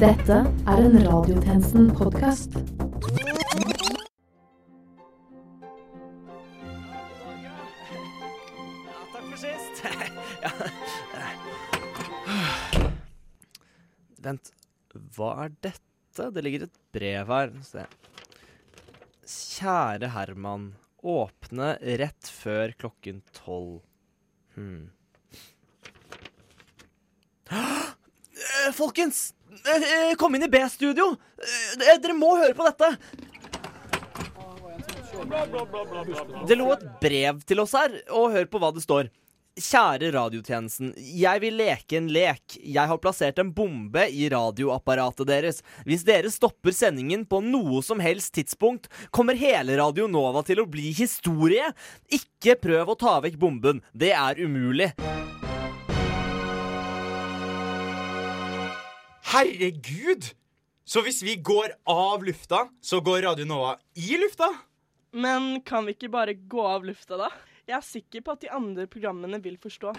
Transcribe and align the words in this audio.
Dette 0.00 0.36
er 0.70 0.80
en 0.80 0.96
Radiotjenesten-podkast. 1.04 2.54
Ja, 7.44 8.96
takk 9.12 9.26
for 9.26 9.38
sist. 9.40 9.82
ja. 10.44 10.50
Vent, 14.24 14.52
hva 15.16 15.30
er 15.46 15.54
dette? 15.64 16.28
Det 16.34 16.44
ligger 16.44 16.66
et 16.66 16.78
brev 16.94 17.30
her. 17.32 17.52
Se. 17.64 17.84
Kjære 19.30 20.10
Herman. 20.16 20.70
Åpne 21.00 21.74
rett 22.00 22.28
før 22.28 22.74
klokken 22.80 23.22
tolv. 23.36 23.80
Hmm. 24.56 24.90
Eh, 28.40 28.70
Folkens! 28.72 29.34
Eh, 29.66 30.10
eh, 30.10 30.14
Kom 30.16 30.34
inn 30.34 30.42
i 30.46 30.48
B-studio! 30.48 31.12
Eh, 31.40 31.98
Dere 32.00 32.16
må 32.16 32.34
høre 32.38 32.56
på 32.56 32.66
dette! 32.68 32.94
Det 36.48 36.56
lå 36.56 36.70
et 36.72 36.84
brev 37.02 37.42
til 37.46 37.60
oss 37.62 37.74
her, 37.76 37.92
og 38.08 38.32
hør 38.34 38.46
på 38.50 38.60
hva 38.62 38.70
det 38.74 38.82
står. 38.84 39.10
Kjære 39.60 40.12
radiotjenesten. 40.14 40.92
Jeg 40.96 41.42
vil 41.42 41.58
leke 41.58 41.98
en 41.98 42.08
lek. 42.14 42.54
Jeg 42.62 42.86
har 42.88 43.00
plassert 43.02 43.40
en 43.42 43.50
bombe 43.52 44.06
i 44.08 44.28
radioapparatet 44.32 45.28
deres. 45.28 45.60
Hvis 45.84 46.06
dere 46.08 46.30
stopper 46.32 46.72
sendingen 46.72 47.26
på 47.28 47.42
noe 47.44 47.82
som 47.84 48.00
helst 48.00 48.32
tidspunkt, 48.38 48.88
kommer 49.12 49.36
hele 49.36 49.76
Radio 49.82 50.08
Nova 50.08 50.44
til 50.46 50.62
å 50.62 50.68
bli 50.70 50.94
historie. 50.96 51.72
Ikke 52.08 52.56
prøv 52.62 52.94
å 52.94 52.98
ta 52.98 53.18
vekk 53.26 53.36
bomben. 53.42 53.82
Det 53.92 54.14
er 54.16 54.40
umulig. 54.40 54.92
Herregud! 59.30 60.24
Så 60.84 61.04
hvis 61.06 61.20
vi 61.22 61.36
går 61.38 61.70
av 61.86 62.24
lufta, 62.26 62.64
så 62.82 62.98
går 63.00 63.22
Radio 63.22 63.44
Nova 63.46 63.76
i 63.94 64.16
lufta? 64.18 64.48
Men 65.14 65.60
kan 65.62 65.86
vi 65.86 65.94
ikke 65.94 66.08
bare 66.10 66.34
gå 66.34 66.64
av 66.66 66.82
lufta, 66.82 67.14
da? 67.14 67.28
Jeg 67.62 67.76
er 67.76 67.84
sikker 67.86 68.24
på 68.26 68.34
at 68.34 68.42
de 68.42 68.50
andre 68.50 68.88
programmene 68.90 69.38
vil 69.44 69.54
forstå. 69.62 69.92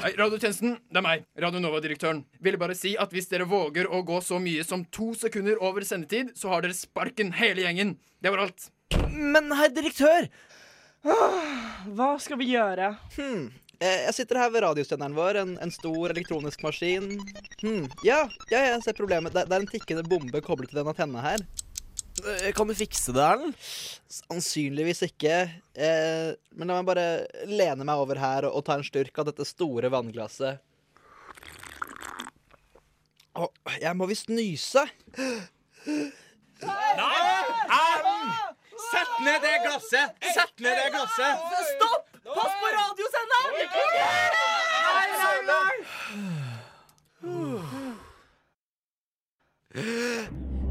Hei, 0.00 0.14
Radiotjenesten, 0.16 0.78
det 0.88 1.02
er 1.02 1.04
meg, 1.04 1.26
Radio 1.44 1.60
Nova-direktøren. 1.60 2.22
Ville 2.40 2.62
bare 2.62 2.78
si 2.78 2.94
at 2.96 3.12
hvis 3.12 3.28
dere 3.28 3.44
våger 3.50 3.90
å 3.92 4.00
gå 4.08 4.22
så 4.24 4.40
mye 4.40 4.64
som 4.64 4.86
to 4.88 5.10
sekunder 5.20 5.60
over 5.60 5.84
sendetid, 5.84 6.32
så 6.32 6.54
har 6.54 6.64
dere 6.64 6.80
sparken 6.80 7.34
hele 7.36 7.66
gjengen. 7.66 7.98
Det 8.24 8.32
var 8.32 8.46
alt. 8.46 8.70
Men 9.12 9.52
herr 9.52 9.68
direktør! 9.76 10.30
Hva 11.04 12.10
skal 12.24 12.40
vi 12.40 12.54
gjøre? 12.56 12.94
Hmm. 13.18 13.50
Eh, 13.80 14.06
Jeg 14.06 14.14
sitter 14.16 14.38
her 14.40 14.50
ved 14.54 14.62
radiosenderen 14.64 15.14
vår, 15.16 15.36
en, 15.42 15.54
en 15.60 15.72
stor 15.74 16.12
elektronisk 16.14 16.62
maskin. 16.64 17.10
Hm. 17.60 17.84
Ja, 18.06 18.22
ja, 18.52 18.62
jeg 18.72 18.82
ser 18.86 18.96
problemet. 18.96 19.34
Det, 19.36 19.44
det 19.50 19.56
er 19.58 19.64
en 19.64 19.70
tikkende 19.72 20.04
bombe 20.08 20.40
koblet 20.44 20.70
til 20.72 20.80
den 20.80 20.88
antenna 20.92 21.20
her. 21.24 21.44
Eh, 22.24 22.48
Kan 22.56 22.70
du 22.70 22.74
fikse 22.78 23.12
det, 23.12 23.20
Erlend? 23.26 23.58
Sannsynligvis 24.20 25.02
ikke. 25.10 25.34
Eh, 25.76 26.30
men 26.56 26.72
la 26.72 26.78
meg 26.80 26.88
bare 26.88 27.06
lene 27.50 27.84
meg 27.84 28.00
over 28.00 28.16
her 28.22 28.48
og, 28.48 28.56
og 28.60 28.64
ta 28.68 28.78
en 28.78 28.86
slurk 28.86 29.20
av 29.20 29.28
dette 29.28 29.44
store 29.48 29.92
vannglasset. 29.92 30.62
Å, 33.36 33.50
jeg 33.82 33.92
må 34.00 34.06
visst 34.08 34.30
nyse. 34.32 34.86
Nei! 35.84 36.94
Erlend! 36.96 38.54
Sett 38.86 39.12
ned 39.26 39.42
det 39.44 39.54
glasset! 39.66 40.16
Sett 40.32 40.62
ned 40.64 40.76
det 40.80 40.88
glasset! 40.94 41.44
Stopp! 41.74 42.05
Pass 42.36 42.52
på 42.60 42.66
radiosenderen! 42.78 43.52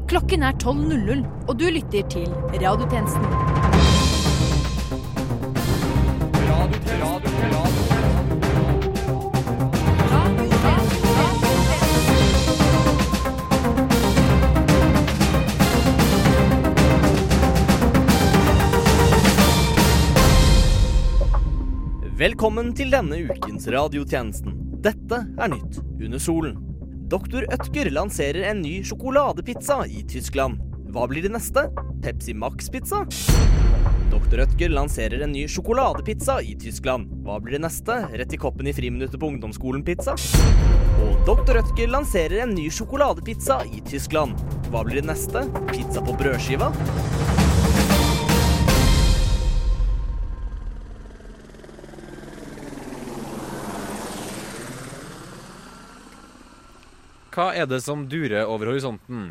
Klokken 0.08 0.42
er 0.42 0.52
12.00, 0.52 1.26
og 1.48 1.60
du 1.60 1.64
lytter 1.64 2.08
til 2.08 2.28
Radiotjenesten. 2.62 3.75
Velkommen 22.26 22.72
til 22.74 22.88
denne 22.90 23.20
ukens 23.28 23.68
radiotjenesten. 23.70 24.54
Dette 24.82 25.18
er 25.38 25.50
nytt 25.52 25.76
under 25.78 26.18
solen. 26.18 26.56
Doktor 27.06 27.44
Ødger 27.54 27.86
lanserer 27.92 28.48
en 28.48 28.64
ny 28.64 28.80
sjokoladepizza 28.88 29.76
i 29.86 30.02
Tyskland. 30.10 30.58
Hva 30.90 31.04
blir 31.06 31.22
det 31.22 31.30
neste? 31.36 31.68
Pepsi 32.02 32.34
Max-pizza? 32.34 33.04
Doktor 34.10 34.42
Ødger 34.42 34.74
lanserer 34.74 35.22
en 35.22 35.36
ny 35.36 35.44
sjokoladepizza 35.46 36.40
i 36.42 36.56
Tyskland. 36.58 37.14
Hva 37.22 37.38
blir 37.38 37.60
det 37.60 37.64
neste? 37.68 38.00
Rett 38.18 38.34
i 38.34 38.42
koppen 38.42 38.66
i 38.66 38.74
friminuttet 38.74 39.22
på 39.22 39.30
ungdomsskolen-pizza? 39.30 40.18
Og 41.06 41.26
Doktor 41.30 41.62
Ødger 41.62 41.94
lanserer 41.94 42.40
en 42.42 42.58
ny 42.58 42.66
sjokoladepizza 42.74 43.62
i 43.70 43.84
Tyskland. 43.86 44.34
Hva 44.72 44.82
blir 44.82 44.98
det 44.98 45.12
neste? 45.12 45.46
Pizza 45.70 46.02
på 46.02 46.18
brødskiva? 46.18 46.74
Hva 57.36 57.50
er 57.52 57.66
det 57.68 57.82
som 57.84 58.06
durer 58.08 58.48
over 58.48 58.70
horisonten? 58.70 59.26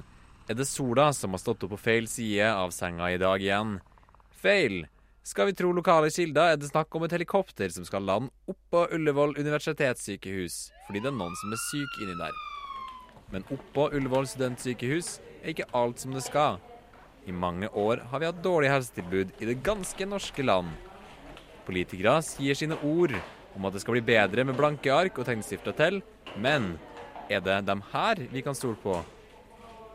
Er 0.45 0.53
det 0.53 0.67
sola 0.69 1.07
som 1.17 1.33
har 1.33 1.39
stått 1.41 1.63
opp 1.65 1.71
på 1.73 1.79
feil 1.87 2.05
side 2.05 2.51
av 2.53 2.69
senga 2.69 3.07
i 3.09 3.17
dag 3.17 3.41
igjen? 3.41 3.79
Feil. 4.43 4.83
Skal 5.25 5.49
vi 5.49 5.55
tro 5.57 5.71
lokale 5.73 6.11
kilder, 6.13 6.51
er 6.53 6.61
det 6.61 6.69
snakk 6.69 6.93
om 6.93 7.07
et 7.07 7.15
helikopter 7.17 7.73
som 7.73 7.89
skal 7.89 8.05
lande 8.05 8.29
oppå 8.45 8.83
Ullevål 8.93 9.33
universitetssykehus, 9.39 10.59
fordi 10.85 11.01
det 11.01 11.09
er 11.09 11.17
noen 11.17 11.33
som 11.41 11.57
er 11.57 11.63
syk 11.63 11.97
inni 12.05 12.19
der. 12.21 12.37
Men 13.33 13.49
oppå 13.57 13.89
Ullevål 13.89 14.29
studentsykehus 14.29 15.15
er 15.41 15.55
ikke 15.55 15.71
alt 15.73 16.05
som 16.05 16.13
det 16.13 16.27
skal. 16.29 16.61
I 17.25 17.33
mange 17.33 17.73
år 17.73 18.05
har 18.11 18.21
vi 18.21 18.29
hatt 18.29 18.45
dårlig 18.45 18.69
helsetilbud 18.69 19.33
i 19.41 19.49
det 19.49 19.63
ganske 19.65 20.13
norske 20.13 20.45
land. 20.45 20.75
Politikere 21.65 22.19
sier 22.21 22.53
sine 22.53 22.77
ord 22.85 23.17
om 23.57 23.65
at 23.65 23.73
det 23.73 23.81
skal 23.81 23.97
bli 23.97 24.09
bedre 24.13 24.45
med 24.45 24.61
blanke 24.61 24.93
ark 24.93 25.17
og 25.17 25.25
tegnestifter 25.25 25.73
til, 25.73 26.03
men 26.37 26.75
er 27.29 27.43
det 27.45 27.61
dem 27.67 27.83
her 27.91 28.21
vi 28.31 28.41
kan 28.45 28.55
stole 28.57 28.77
på? 28.81 28.99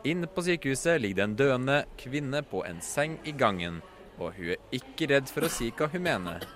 Inne 0.04 0.26
på 0.26 0.42
sykehuset 0.42 1.00
ligger 1.00 1.20
det 1.20 1.26
en 1.26 1.36
døende 1.36 1.82
kvinne 2.00 2.40
på 2.42 2.64
en 2.64 2.80
seng 2.80 3.18
i 3.28 3.34
gangen, 3.36 3.82
og 4.18 4.32
hun 4.38 4.54
er 4.54 4.62
ikke 4.76 5.10
redd 5.12 5.28
for 5.28 5.44
å 5.44 5.52
si 5.52 5.68
hva 5.76 5.90
hun 5.92 6.06
mener. 6.06 6.46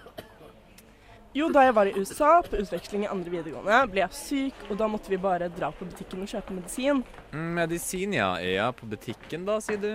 Jo, 1.35 1.49
da 1.51 1.65
jeg 1.67 1.75
var 1.75 1.89
i 1.91 1.95
USA 1.99 2.37
på 2.47 2.61
utveksling 2.63 3.05
i 3.05 3.11
andre 3.11 3.33
videregående, 3.33 3.79
ble 3.91 4.05
jeg 4.05 4.15
syk, 4.15 4.61
og 4.71 4.79
da 4.79 4.87
måtte 4.87 5.11
vi 5.11 5.19
bare 5.19 5.49
dra 5.51 5.73
på 5.75 5.89
butikken 5.89 6.23
og 6.23 6.31
kjøpe 6.31 6.55
medisin. 6.55 7.01
Mm, 7.33 7.49
Medisin, 7.57 8.15
ja. 8.15 8.29
Er 8.39 8.53
jeg 8.55 8.77
på 8.79 8.87
butikken 8.93 9.49
da, 9.49 9.59
sier 9.65 9.81
du? 9.83 9.91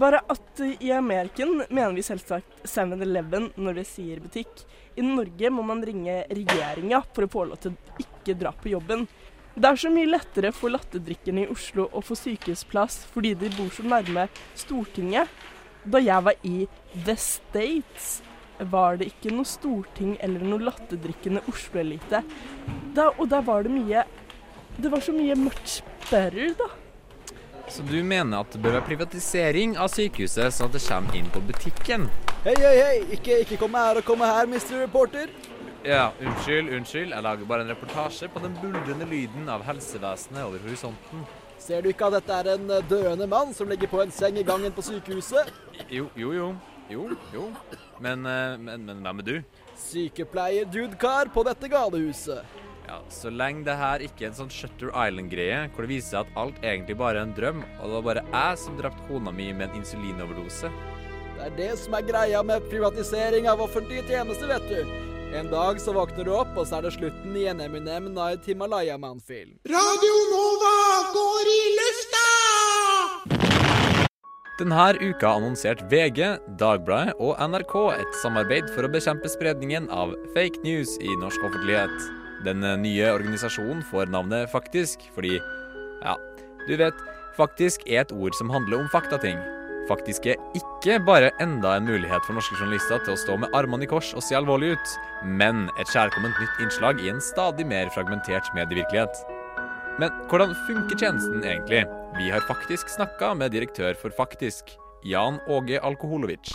Bare 0.00 0.22
at 0.32 0.62
i 0.80 0.90
Ameriken 0.96 1.58
mener 1.68 1.92
vi 1.96 2.04
selvsagt 2.06 2.64
7-Eleven 2.64 3.50
når 3.60 3.80
vi 3.82 3.84
sier 3.88 4.24
butikk. 4.24 4.64
I 4.96 5.04
Norge 5.04 5.50
må 5.52 5.64
man 5.66 5.84
ringe 5.84 6.22
regjeringa 6.30 7.02
for 7.12 7.26
å 7.26 7.32
få 7.36 7.44
lov 7.50 7.60
til 7.60 7.76
å 7.76 8.00
ikke 8.00 8.38
dra 8.40 8.54
på 8.56 8.72
jobben. 8.72 9.04
Det 9.54 9.66
er 9.66 9.78
så 9.82 9.90
mye 9.90 10.08
lettere 10.08 10.52
for 10.54 10.72
latterdrikkerne 10.72 11.44
i 11.44 11.50
Oslo 11.50 11.88
å 11.90 12.02
få 12.04 12.16
sykehusplass 12.18 13.02
fordi 13.10 13.34
de 13.38 13.50
bor 13.56 13.70
så 13.74 13.82
nærme 13.86 14.28
Stortinget. 14.58 15.28
Da 15.84 15.98
jeg 16.02 16.26
var 16.26 16.36
i 16.46 16.66
The 17.06 17.16
States, 17.18 18.20
var 18.60 18.98
det 19.00 19.08
ikke 19.08 19.32
noe 19.32 19.48
storting 19.48 20.16
eller 20.20 20.44
noe 20.44 20.60
latterdrikkende 20.68 21.40
Oslo-elite. 21.48 22.20
Og 23.16 23.24
der 23.30 23.46
var 23.46 23.64
det 23.64 23.72
mye 23.72 24.04
Det 24.76 24.90
var 24.92 25.00
så 25.00 25.12
mye 25.12 25.34
much 25.36 25.80
better, 26.10 26.54
da. 26.56 26.68
Så 27.68 27.82
du 27.82 28.02
mener 28.04 28.40
at 28.40 28.52
det 28.52 28.60
bør 28.62 28.78
være 28.78 28.86
privatisering 28.86 29.74
av 29.78 29.90
sykehuset, 29.92 30.54
sånn 30.54 30.70
at 30.70 30.76
det 30.78 30.82
kommer 30.86 31.18
inn 31.18 31.28
på 31.30 31.42
butikken? 31.44 32.06
Hei, 32.46 32.54
hei, 32.56 32.76
hei! 32.78 32.94
Ikke, 33.18 33.40
ikke 33.44 33.58
komme 33.60 33.82
her 33.82 34.00
og 34.00 34.06
komme 34.08 34.26
her, 34.30 34.48
mister 34.48 34.80
Reporter. 34.80 35.28
Ja, 35.84 36.10
unnskyld, 36.20 36.68
unnskyld. 36.76 37.14
Jeg 37.14 37.24
lager 37.24 37.46
bare 37.48 37.64
en 37.64 37.70
reportasje 37.72 38.28
på 38.28 38.42
den 38.44 38.56
buldrende 38.60 39.06
lyden 39.08 39.48
av 39.48 39.62
helsevesenet 39.64 40.42
over 40.44 40.60
horisonten. 40.66 41.22
Ser 41.60 41.82
du 41.84 41.88
ikke 41.90 42.08
at 42.10 42.18
dette 42.18 42.36
er 42.36 42.50
en 42.54 42.70
eh, 42.72 42.84
døende 42.88 43.26
mann 43.28 43.54
som 43.56 43.68
ligger 43.68 43.88
på 43.88 44.00
en 44.02 44.12
seng 44.12 44.36
i 44.40 44.44
gangen 44.44 44.72
på 44.76 44.84
sykehuset? 44.84 45.48
Jo, 45.88 46.08
jo, 46.16 46.32
jo. 46.36 46.50
Jo, 46.90 47.04
jo. 47.32 47.46
Men, 48.02 48.24
eh, 48.26 48.56
men, 48.58 48.84
men 48.88 49.00
hvem 49.04 49.20
er 49.22 49.28
du? 49.28 49.34
Sykepleier-dudekar 49.80 51.30
på 51.32 51.44
dette 51.48 51.68
galehuset. 51.72 52.56
Ja, 52.88 52.98
Så 53.08 53.30
lenge 53.30 53.64
det 53.68 53.76
her 53.78 54.02
ikke 54.04 54.24
er 54.26 54.32
en 54.32 54.38
sånn 54.40 54.50
Shutter 54.52 54.90
Island-greie, 54.90 55.68
hvor 55.72 55.86
det 55.86 55.92
viser 55.92 56.10
seg 56.10 56.24
at 56.26 56.40
alt 56.42 56.64
egentlig 56.64 56.96
bare 56.98 57.20
er 57.22 57.28
en 57.28 57.36
drøm, 57.36 57.60
og 57.78 57.84
det 57.86 57.94
var 57.94 58.08
bare 58.08 58.24
jeg 58.32 58.58
som 58.64 58.80
drepte 58.80 59.06
kona 59.08 59.32
mi 59.32 59.52
med 59.52 59.70
en 59.70 59.80
insulinoverdose. 59.80 60.72
Det 61.36 61.46
er 61.46 61.54
det 61.56 61.70
som 61.80 61.94
er 61.96 62.08
greia 62.08 62.42
med 62.44 62.66
privatisering 62.72 63.46
av 63.48 63.62
offentlige 63.64 64.08
tjenester, 64.10 64.50
vet 64.50 64.66
du. 64.68 65.09
En 65.34 65.50
dag 65.50 65.80
så 65.80 65.92
våkner 65.92 66.24
du 66.24 66.32
opp, 66.34 66.56
og 66.58 66.64
så 66.66 66.80
er 66.80 66.88
det 66.88 66.90
slutten 66.96 67.34
i 67.38 67.44
en 67.46 67.60
Eminem 67.62 68.08
Night 68.10 68.48
Himalaya-man-film. 68.50 69.60
Denne 74.58 74.86
uka 74.98 75.30
annonserte 75.30 75.86
VG, 75.92 76.18
Dagbladet 76.58 77.14
og 77.22 77.38
NRK 77.38 77.76
et 77.94 78.18
samarbeid 78.24 78.74
for 78.74 78.84
å 78.84 78.90
bekjempe 78.90 79.30
spredningen 79.30 79.86
av 79.94 80.16
fake 80.34 80.64
news 80.66 80.96
i 80.98 81.14
norsk 81.22 81.46
offentlighet. 81.46 82.10
Den 82.42 82.66
nye 82.82 83.14
organisasjonen 83.14 83.86
får 83.92 84.10
navnet 84.10 84.50
Faktisk 84.50 85.06
fordi, 85.14 85.38
ja, 86.02 86.18
du 86.66 86.74
vet, 86.74 87.06
faktisk 87.38 87.86
er 87.86 88.02
et 88.02 88.12
ord 88.18 88.34
som 88.34 88.50
handler 88.50 88.82
om 88.82 88.90
faktating. 88.90 89.38
Faktisk 89.88 90.26
er 90.30 90.40
ikke 90.54 90.98
bare 91.06 91.30
enda 91.42 91.76
en 91.76 91.86
mulighet 91.88 92.24
for 92.26 92.36
norske 92.36 92.56
journalister 92.58 93.00
til 93.04 93.14
å 93.14 93.20
stå 93.20 93.36
med 93.42 93.54
armene 93.56 93.86
i 93.86 93.90
kors 93.90 94.12
og 94.14 94.22
se 94.22 94.36
alvorlig 94.38 94.74
ut, 94.76 94.92
men 95.26 95.68
et 95.80 95.90
kjærkomment 95.90 96.36
nytt 96.42 96.62
innslag 96.64 97.00
i 97.02 97.10
en 97.12 97.22
stadig 97.24 97.66
mer 97.66 97.90
fragmentert 97.94 98.50
medievirkelighet. 98.56 99.24
Men 100.00 100.14
hvordan 100.30 100.54
funker 100.68 100.96
tjenesten 101.00 101.42
egentlig? 101.44 101.82
Vi 102.18 102.30
har 102.30 102.46
faktisk 102.48 102.88
snakka 102.92 103.34
med 103.34 103.52
direktør 103.54 103.96
for 103.98 104.14
Faktisk, 104.14 104.76
Jan 105.04 105.40
Åge 105.48 105.80
Alkoholovic. 105.80 106.54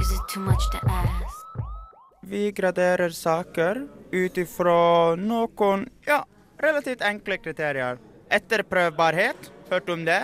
Is 0.00 0.12
it 0.12 0.28
too 0.28 0.40
much 0.40 0.70
to 0.72 0.78
ask? 0.88 1.46
Vi 2.22 2.50
graderer 2.52 3.10
saker 3.10 3.86
ut 4.12 4.38
ifra 4.38 5.16
noen 5.16 5.86
ja, 6.06 6.22
relativt 6.62 7.02
enkle 7.06 7.38
kriterier. 7.40 8.00
Etterprøvbarhet, 8.32 9.50
hørt 9.70 9.90
om 9.92 10.04
det? 10.06 10.22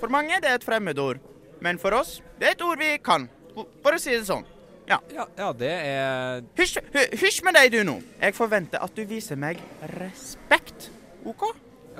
For 0.00 0.12
mange 0.12 0.38
det 0.40 0.48
er 0.48 0.60
et 0.60 0.64
fremmedord. 0.64 1.20
Men 1.60 1.78
for 1.80 1.96
oss, 1.96 2.20
det 2.40 2.48
er 2.48 2.56
et 2.56 2.64
ord 2.64 2.80
vi 2.80 2.94
kan. 3.04 3.28
For 3.54 3.96
å 3.96 4.00
si 4.00 4.14
det 4.14 4.24
sånn. 4.28 4.46
Ja. 4.88 4.98
Ja, 5.14 5.26
ja 5.38 5.50
det 5.54 5.70
er 5.70 6.40
Hysj, 6.58 6.80
hysj 7.20 7.44
med 7.46 7.54
deg 7.58 7.70
du 7.74 7.82
nå. 7.86 8.00
Jeg 8.20 8.34
forventer 8.34 8.82
at 8.82 8.96
du 8.96 9.04
viser 9.06 9.38
meg 9.38 9.60
respekt. 9.98 10.90
OK? 11.24 11.50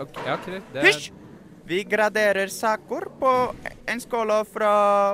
okay 0.01 0.27
Ja, 0.27 0.39
greit. 0.47 0.71
Det 0.73 0.83
er 0.83 0.89
Hysj! 0.89 1.11
Vi 1.71 1.85
graderer 1.87 2.51
saker 2.51 3.05
på 3.21 3.33
en 3.87 4.01
skala 4.03 4.41
fra 4.43 4.73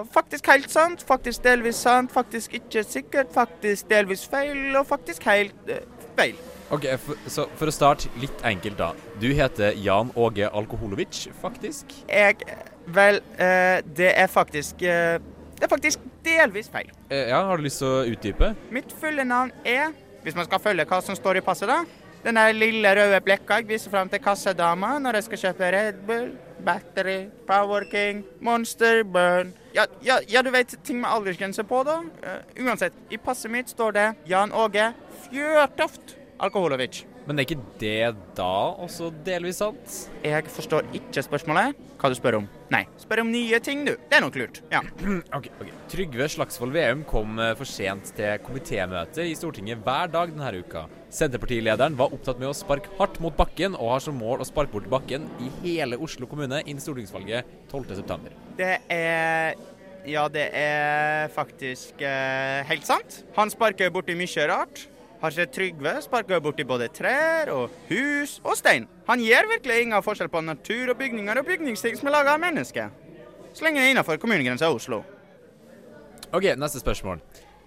faktisk 0.09 0.47
helt 0.49 0.71
sant, 0.73 1.03
faktisk 1.05 1.43
delvis 1.45 1.83
sant, 1.85 2.09
faktisk 2.15 2.55
ikke 2.57 2.81
sikkert, 2.87 3.29
faktisk 3.35 3.91
delvis 3.91 4.23
feil 4.33 4.79
og 4.79 4.87
faktisk 4.89 5.27
helt 5.29 5.69
eh, 5.69 5.85
feil. 6.19 6.39
Ok, 6.75 6.87
for, 6.99 7.19
Så 7.31 7.45
for 7.59 7.71
å 7.71 7.75
starte 7.75 8.11
litt 8.21 8.41
enkelt, 8.47 8.79
da. 8.81 8.91
Du 9.23 9.29
heter 9.31 9.77
Jan 9.79 10.11
Åge 10.19 10.49
Alkoholovic, 10.51 11.27
faktisk. 11.43 11.95
Jeg 12.11 12.43
Vel, 12.87 13.21
eh, 13.43 13.81
det 13.99 14.13
er 14.15 14.29
faktisk 14.31 14.83
eh, 14.83 15.19
Det 15.57 15.65
er 15.67 15.71
faktisk 15.73 16.03
delvis 16.25 16.69
feil. 16.71 16.91
Eh, 17.11 17.29
ja, 17.31 17.41
Har 17.43 17.59
du 17.59 17.65
lyst 17.67 17.81
til 17.83 17.89
å 17.89 18.05
utdype? 18.07 18.53
Mitt 18.71 18.93
fulle 19.01 19.25
navn 19.27 19.51
er, 19.67 19.95
hvis 20.23 20.37
man 20.39 20.47
skal 20.47 20.63
følge 20.63 20.87
hva 20.87 21.01
som 21.03 21.19
står 21.19 21.41
i 21.41 21.45
passet, 21.47 21.71
da 21.71 21.85
Den 22.27 22.39
lille 22.59 22.95
røde 22.99 23.21
blekka 23.23 23.61
jeg 23.61 23.69
viser 23.69 23.91
fram 23.91 24.11
til 24.11 24.23
kassadama 24.23 24.97
når 25.03 25.21
jeg 25.21 25.27
skal 25.29 25.43
kjøpe 25.45 25.73
Red 25.75 26.01
Bull, 26.07 26.33
Battery, 26.65 27.31
Power 27.47 27.85
King, 27.91 28.25
Monster, 28.41 29.03
Burn 29.05 29.53
Ja, 29.75 29.87
ja, 30.01 30.21
ja 30.29 30.43
du 30.43 30.51
vet 30.51 30.77
ting 30.85 31.01
med 31.01 31.11
aldersgrense 31.11 31.65
på, 31.65 31.83
da. 31.85 31.99
Uh, 32.25 32.65
uansett, 32.67 32.97
i 33.11 33.19
passet 33.19 33.53
mitt 33.53 33.69
står 33.69 33.93
det 33.93 34.07
Jan 34.31 34.53
Åge 34.53 34.93
Fjørtoft 35.27 36.17
Alkoholovic. 36.39 37.05
Men 37.27 37.41
er 37.41 37.47
ikke 37.47 37.59
det 37.81 38.15
da 38.39 38.51
også 38.79 39.09
delvis 39.27 39.59
sant? 39.59 39.97
Jeg 40.23 40.47
forstår 40.55 40.87
ikke 40.95 41.25
spørsmålet. 41.27 41.75
Hva 41.99 42.11
du 42.13 42.15
spør 42.15 42.37
om? 42.39 42.47
Nei, 42.71 42.85
spør 43.03 43.25
om 43.25 43.33
nye 43.33 43.59
ting, 43.65 43.83
du. 43.89 43.97
Det 43.97 44.19
er 44.19 44.23
nok 44.23 44.39
lurt. 44.39 44.61
Ja. 44.71 44.83
Ok, 45.37 45.49
ok. 45.61 45.73
Trygve 45.91 46.29
Slagsvold 46.31 46.73
Veum 46.77 47.03
kom 47.09 47.41
eh, 47.43 47.53
for 47.59 47.69
sent 47.69 48.13
til 48.17 48.39
komitémøte 48.47 49.27
i 49.27 49.35
Stortinget 49.39 49.83
hver 49.85 50.11
dag 50.13 50.31
denne 50.31 50.63
uka. 50.63 50.87
Senterpartilederen 51.13 51.99
var 51.99 52.15
opptatt 52.15 52.39
med 52.41 52.53
å 52.53 52.57
sparke 52.57 52.93
hardt 53.01 53.19
mot 53.25 53.35
bakken, 53.37 53.75
og 53.75 53.97
har 53.97 54.05
som 54.07 54.19
mål 54.21 54.45
å 54.45 54.49
sparke 54.49 54.77
bort 54.77 54.89
bakken 54.93 55.27
i 55.43 55.51
hele 55.65 55.99
Oslo 56.03 56.29
kommune 56.31 56.63
innen 56.63 56.83
stortingsvalget 56.83 57.49
12.9. 57.73 58.37
Det 58.61 58.77
er 58.93 59.57
Ja, 60.07 60.29
det 60.31 60.45
er 60.55 61.27
faktisk 61.35 61.99
eh, 62.07 62.63
helt 62.69 62.87
sant. 62.87 63.25
Han 63.35 63.51
sparker 63.51 63.91
borti 63.91 64.15
mye 64.15 64.47
rart. 64.53 64.87
Har 65.27 65.35
sett 65.35 65.51
Trygve 65.51 65.97
sparker 66.05 66.39
borti 66.39 66.63
både 66.63 66.87
trær 66.95 67.49
og 67.51 67.73
hus 67.89 68.37
og 68.45 68.53
stein. 68.55 68.85
Han 69.09 69.19
gjør 69.19 69.49
virkelig 69.57 69.79
ingen 69.83 70.05
forskjell 70.07 70.29
på 70.31 70.39
natur 70.47 70.93
og 70.93 71.01
bygninger 71.01 71.41
og 71.41 71.49
bygningsting 71.49 71.97
som 71.99 72.07
er 72.07 72.15
laga 72.15 72.37
av 72.37 72.45
mennesker. 72.45 72.93
Så 73.51 73.67
lenge 73.67 73.81
det 73.81 73.89
er 73.89 73.95
innafor 73.97 74.21
kommunegrensa 74.23 74.69
Oslo. 74.71 75.01
Ok, 76.31 76.47
neste 76.55 76.79
spørsmål. 76.79 77.25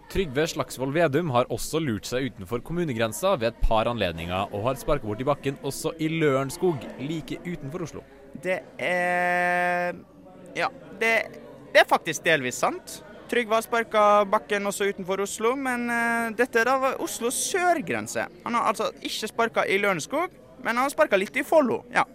Trygve 0.08 0.46
Slagsvold 0.54 0.96
Vedum 0.96 1.34
har 1.36 1.52
også 1.52 1.84
lurt 1.84 2.08
seg 2.08 2.30
utenfor 2.30 2.64
kommunegrensa 2.64 3.36
ved 3.42 3.52
et 3.52 3.60
par 3.68 3.92
anledninger, 3.92 4.56
og 4.56 4.64
har 4.70 4.80
sparket 4.80 5.12
bort 5.12 5.20
i 5.20 5.28
bakken 5.28 5.60
også 5.60 5.98
i 6.00 6.08
Lørenskog, 6.16 6.88
like 7.04 7.42
utenfor 7.44 7.84
Oslo. 7.90 8.08
Det 8.40 8.62
er 8.80 10.00
Ja, 10.56 10.72
det, 11.04 11.14
det 11.76 11.84
er 11.84 11.92
faktisk 11.92 12.24
delvis 12.24 12.64
sant. 12.64 13.02
Trygve 13.30 13.60
har 13.60 13.62
sparka 13.62 14.04
bakken 14.26 14.66
også 14.66 14.88
utenfor 14.90 15.22
Oslo, 15.22 15.54
men 15.60 15.86
eh, 15.94 16.30
dette 16.38 16.64
da 16.66 16.78
var 16.82 17.02
Oslos 17.04 17.38
sørgrense. 17.52 18.24
Han 18.46 18.58
har 18.58 18.72
altså 18.72 18.90
ikke 19.06 19.30
sparka 19.30 19.66
i 19.70 19.78
Lørenskog, 19.82 20.34
men 20.64 20.72
han 20.74 20.88
har 20.88 20.94
sparka 20.94 21.20
litt 21.20 21.38
i 21.38 21.44
Follo. 21.46 21.84
Ja. 21.94 22.08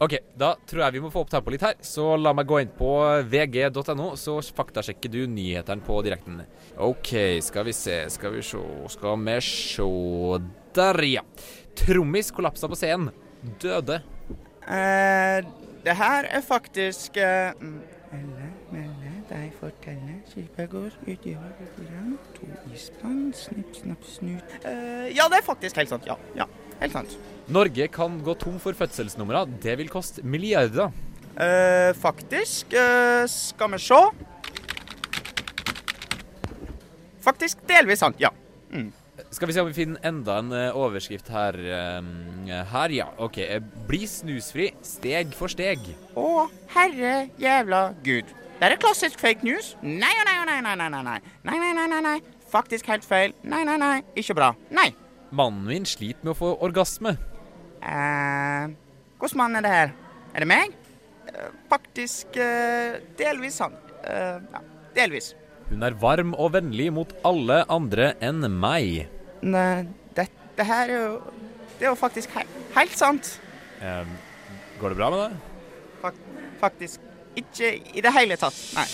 Ok, 0.00 0.14
da 0.36 0.54
tror 0.68 0.82
jeg 0.86 0.94
vi 0.96 1.00
må 1.04 1.10
få 1.12 1.22
opp 1.24 1.32
tempoet 1.32 1.56
litt 1.56 1.64
her, 1.64 1.80
så 1.84 2.14
la 2.16 2.32
meg 2.36 2.48
gå 2.48 2.60
inn 2.62 2.70
på 2.76 2.92
vg.no, 3.28 4.10
så 4.16 4.38
faktasjekker 4.40 5.12
du 5.12 5.18
nyhetene 5.28 5.84
på 5.84 5.98
direkten. 6.04 6.38
OK, 6.80 7.10
skal 7.44 7.68
vi 7.68 7.74
se, 7.76 7.98
skal 8.12 8.36
vi 8.36 8.44
se, 8.44 8.60
skal 8.96 9.16
vi 9.26 9.40
se 9.44 9.90
Der, 10.76 11.02
ja. 11.04 11.24
Trommis 11.76 12.32
kollapsa 12.32 12.68
på 12.68 12.76
scenen. 12.76 13.12
Døde. 13.60 14.02
Eh, 14.68 15.40
det 15.84 15.96
her 15.96 16.28
er 16.28 16.42
faktisk 16.44 17.16
eh, 17.16 17.52
mm, 17.60 17.80
Melde, 19.30 19.38
melde, 19.38 19.50
deg 19.50 19.52
fortelle, 19.60 20.14
skipet 20.30 20.70
går 20.70 20.94
ut 21.06 21.26
i 21.26 21.34
havet 21.38 21.74
foran, 21.76 22.14
to 22.34 22.48
ispann, 22.74 23.32
snipp, 23.34 23.74
snapp, 23.76 24.04
snut 24.04 24.54
uh, 24.64 25.06
Ja, 25.14 25.28
det 25.30 25.40
er 25.40 25.44
faktisk 25.46 25.76
helt 25.76 25.90
sant. 25.90 26.06
Ja. 26.06 26.16
ja 26.34 26.46
helt 26.80 26.92
sant. 26.92 27.16
Norge 27.48 27.88
kan 27.88 28.20
gå 28.24 28.34
tom 28.34 28.58
for 28.62 28.74
fødselsnumre. 28.74 29.46
Det 29.62 29.76
vil 29.78 29.90
koste 29.90 30.22
milliarder. 30.22 30.90
Uh, 31.36 31.94
faktisk 31.94 32.74
uh, 32.74 33.26
Skal 33.30 33.70
vi 33.72 33.78
se. 33.78 34.00
Faktisk 37.20 37.62
delvis 37.68 38.00
sant, 38.02 38.18
ja. 38.20 38.32
Mm. 38.72 38.90
Skal 39.30 39.46
vi 39.46 39.54
se 39.54 39.62
om 39.62 39.68
vi 39.68 39.76
finner 39.76 40.00
enda 40.08 40.38
en 40.40 40.52
overskrift 40.74 41.28
her. 41.28 41.54
her, 42.72 42.90
ja. 42.90 43.06
OK. 43.18 43.38
Bli 43.86 44.06
snusfri 44.08 44.72
steg 44.82 45.36
for 45.36 45.52
steg. 45.52 45.84
Å, 46.18 46.48
herre 46.74 47.28
jævla 47.38 47.90
gud. 48.02 48.32
Det 48.60 48.68
er 48.68 48.76
klassisk 48.80 49.20
fake 49.22 49.40
news. 49.46 49.70
Nei 49.80 50.10
og 50.20 50.26
nei 50.28 50.34
og 50.42 50.46
nei, 50.50 50.58
nei, 50.60 50.74
nei, 50.76 50.88
nei, 50.92 51.02
nei. 51.06 51.20
Nei, 51.48 51.58
nei, 51.62 51.86
nei, 51.88 52.00
nei. 52.04 52.18
Faktisk 52.52 52.90
helt 52.92 53.06
feil. 53.08 53.32
Nei, 53.46 53.62
nei, 53.64 53.78
nei. 53.80 54.02
Ikke 54.20 54.34
bra. 54.36 54.50
Nei. 54.74 54.90
Mannen 55.32 55.64
min 55.70 55.86
sliter 55.88 56.26
med 56.26 56.34
å 56.34 56.36
få 56.36 56.50
orgasme. 56.66 57.14
Eh, 57.80 58.68
Hvilken 59.20 59.40
mann 59.40 59.56
er 59.56 59.64
det 59.64 59.72
her? 59.72 59.94
Er 60.34 60.44
det 60.44 60.48
meg? 60.50 60.74
Eh, 61.30 61.48
faktisk 61.72 62.36
eh, 62.36 62.98
delvis 63.16 63.56
sant. 63.62 63.80
Eh, 64.04 64.40
ja, 64.52 64.62
delvis. 64.98 65.32
Hun 65.70 65.86
er 65.86 65.96
varm 66.02 66.34
og 66.36 66.52
vennlig 66.58 66.90
mot 66.92 67.12
alle 67.24 67.62
andre 67.72 68.12
enn 68.26 68.44
meg. 68.60 69.06
Nei, 69.40 69.86
dette 70.18 70.66
her 70.68 70.90
er 70.90 70.98
jo 70.98 71.12
Det 71.78 71.86
er 71.86 71.92
jo 71.94 71.96
faktisk 71.96 72.34
he 72.36 72.42
helt 72.76 72.96
sant. 72.98 73.38
Eh, 73.80 74.04
går 74.82 74.92
det 74.92 74.98
bra 75.00 75.08
med 75.14 75.22
deg? 75.22 75.38
Fak 76.02 76.18
faktisk 76.60 77.06
ikke 77.38 77.74
i 77.94 78.02
det 78.02 78.12
hele 78.14 78.38
tatt. 78.40 78.56
Nei. 78.76 78.86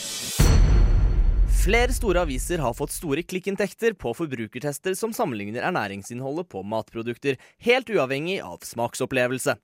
Flere 1.66 1.90
store 1.90 2.22
aviser 2.22 2.60
har 2.62 2.76
fått 2.78 2.94
store 2.94 3.24
klikkinntekter 3.26 3.96
på 3.98 4.12
forbrukertester 4.14 4.94
som 4.94 5.14
sammenligner 5.16 5.64
ernæringsinnholdet 5.66 6.46
på 6.52 6.62
matprodukter, 6.62 7.40
helt 7.58 7.90
uavhengig 7.90 8.38
av 8.44 8.60
smaksopplevelse. 8.62 9.56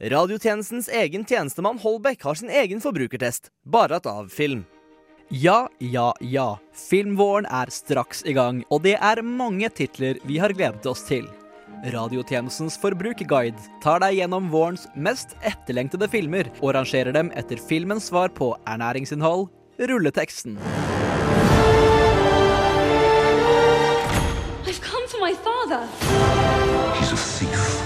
Radiotjenestens 0.00 0.88
egen 0.88 1.24
tjenestemann 1.28 1.80
Holbæk 1.82 2.24
har 2.24 2.40
sin 2.40 2.52
egen 2.52 2.80
forbrukertest, 2.80 3.50
bare 3.64 4.00
at 4.00 4.08
av 4.08 4.28
film. 4.32 4.64
Ja, 5.28 5.66
ja, 5.78 6.14
ja. 6.20 6.58
Filmvåren 6.88 7.48
er 7.50 7.72
straks 7.74 8.22
i 8.24 8.32
gang, 8.36 8.62
og 8.70 8.84
det 8.84 8.94
er 8.96 9.24
mange 9.26 9.68
titler 9.74 10.20
vi 10.24 10.38
har 10.38 10.54
gledet 10.56 10.86
oss 10.86 11.02
til. 11.08 11.26
Radiotjenestens 11.92 12.76
forbrukerguide 12.80 13.60
tar 13.82 14.00
deg 14.02 14.16
gjennom 14.20 14.48
vårens 14.52 14.86
mest 14.94 15.34
etterlengtede 15.46 16.08
filmer 16.10 16.48
og 16.60 16.74
rangerer 16.76 17.14
dem 17.14 17.30
etter 17.36 17.60
filmens 17.60 18.08
svar 18.10 18.32
på 18.34 18.52
ernæringsinnhold, 18.66 19.48
rulleteksten. 19.90 20.56
I've 24.66 24.80
come 24.82 25.06
for 25.08 25.20
my 25.20 25.34
father. 25.34 25.86
He's 26.98 27.12
a 27.12 27.16
thief. 27.16 27.82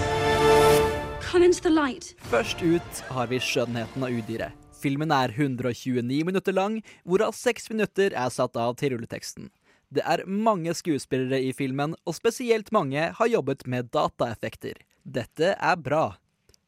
Come 1.32 1.44
into 1.44 1.60
the 1.62 1.70
light. 1.70 2.14
Først 2.30 2.62
ut 2.62 3.04
har 3.10 3.26
vi 3.30 3.38
skjønnheten 3.42 4.02
av 4.02 4.10
udyret. 4.10 4.56
Filmen 4.80 5.12
er 5.12 5.28
129 5.36 6.24
minutter 6.24 6.56
lang, 6.56 6.80
hvorav 7.04 7.34
6 7.36 7.68
minutter 7.74 8.14
er 8.16 8.30
satt 8.32 8.56
av 8.56 8.78
til 8.80 8.94
rulleteksten. 8.94 9.50
Det 9.90 10.04
er 10.06 10.22
mange 10.26 10.70
skuespillere 10.78 11.40
i 11.42 11.50
filmen, 11.56 11.96
og 12.06 12.14
spesielt 12.14 12.70
mange 12.70 13.08
har 13.16 13.30
jobbet 13.30 13.66
med 13.66 13.90
dataeffekter. 13.90 14.78
Dette 15.02 15.56
er 15.58 15.76
bra. 15.82 16.14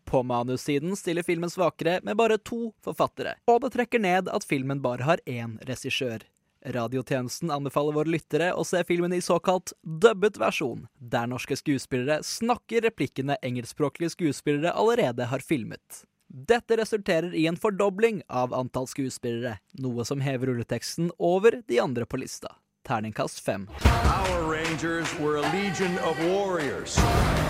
På 0.04 0.24
manussiden 0.26 0.96
stiller 0.98 1.22
filmen 1.22 1.50
svakere 1.50 2.00
med 2.02 2.18
bare 2.18 2.40
to 2.42 2.72
forfattere, 2.82 3.36
og 3.46 3.62
det 3.62 3.72
trekker 3.76 4.02
ned 4.02 4.26
at 4.28 4.44
filmen 4.44 4.82
bare 4.82 5.06
har 5.06 5.22
én 5.30 5.54
regissør. 5.68 6.24
Radiotjenesten 6.62 7.50
anbefaler 7.50 7.94
våre 7.94 8.10
lyttere 8.10 8.52
å 8.54 8.62
se 8.66 8.82
filmen 8.86 9.14
i 9.14 9.22
såkalt 9.22 9.72
dubbet 9.82 10.38
versjon, 10.38 10.86
der 10.98 11.30
norske 11.30 11.56
skuespillere 11.58 12.20
snakker 12.26 12.84
replikkene 12.86 13.38
engelskspråklige 13.42 14.14
skuespillere 14.14 14.74
allerede 14.78 15.26
har 15.30 15.42
filmet. 15.42 16.02
Dette 16.32 16.78
resulterer 16.78 17.34
i 17.36 17.46
en 17.46 17.58
fordobling 17.60 18.22
av 18.28 18.54
antall 18.56 18.86
skuespillere, 18.90 19.58
noe 19.78 20.06
som 20.08 20.22
hever 20.24 20.48
rulleteksten 20.52 21.10
over 21.18 21.60
de 21.68 21.80
andre 21.82 22.06
på 22.06 22.22
lista. 22.22 22.54
Terningkast 22.84 23.40
fem. 23.40 23.68
Our 23.84 24.50
Rangers 24.50 25.08
were 25.18 25.36
a 25.36 25.42
legion 25.52 25.96
of 25.98 26.18
warriors. 26.26 26.98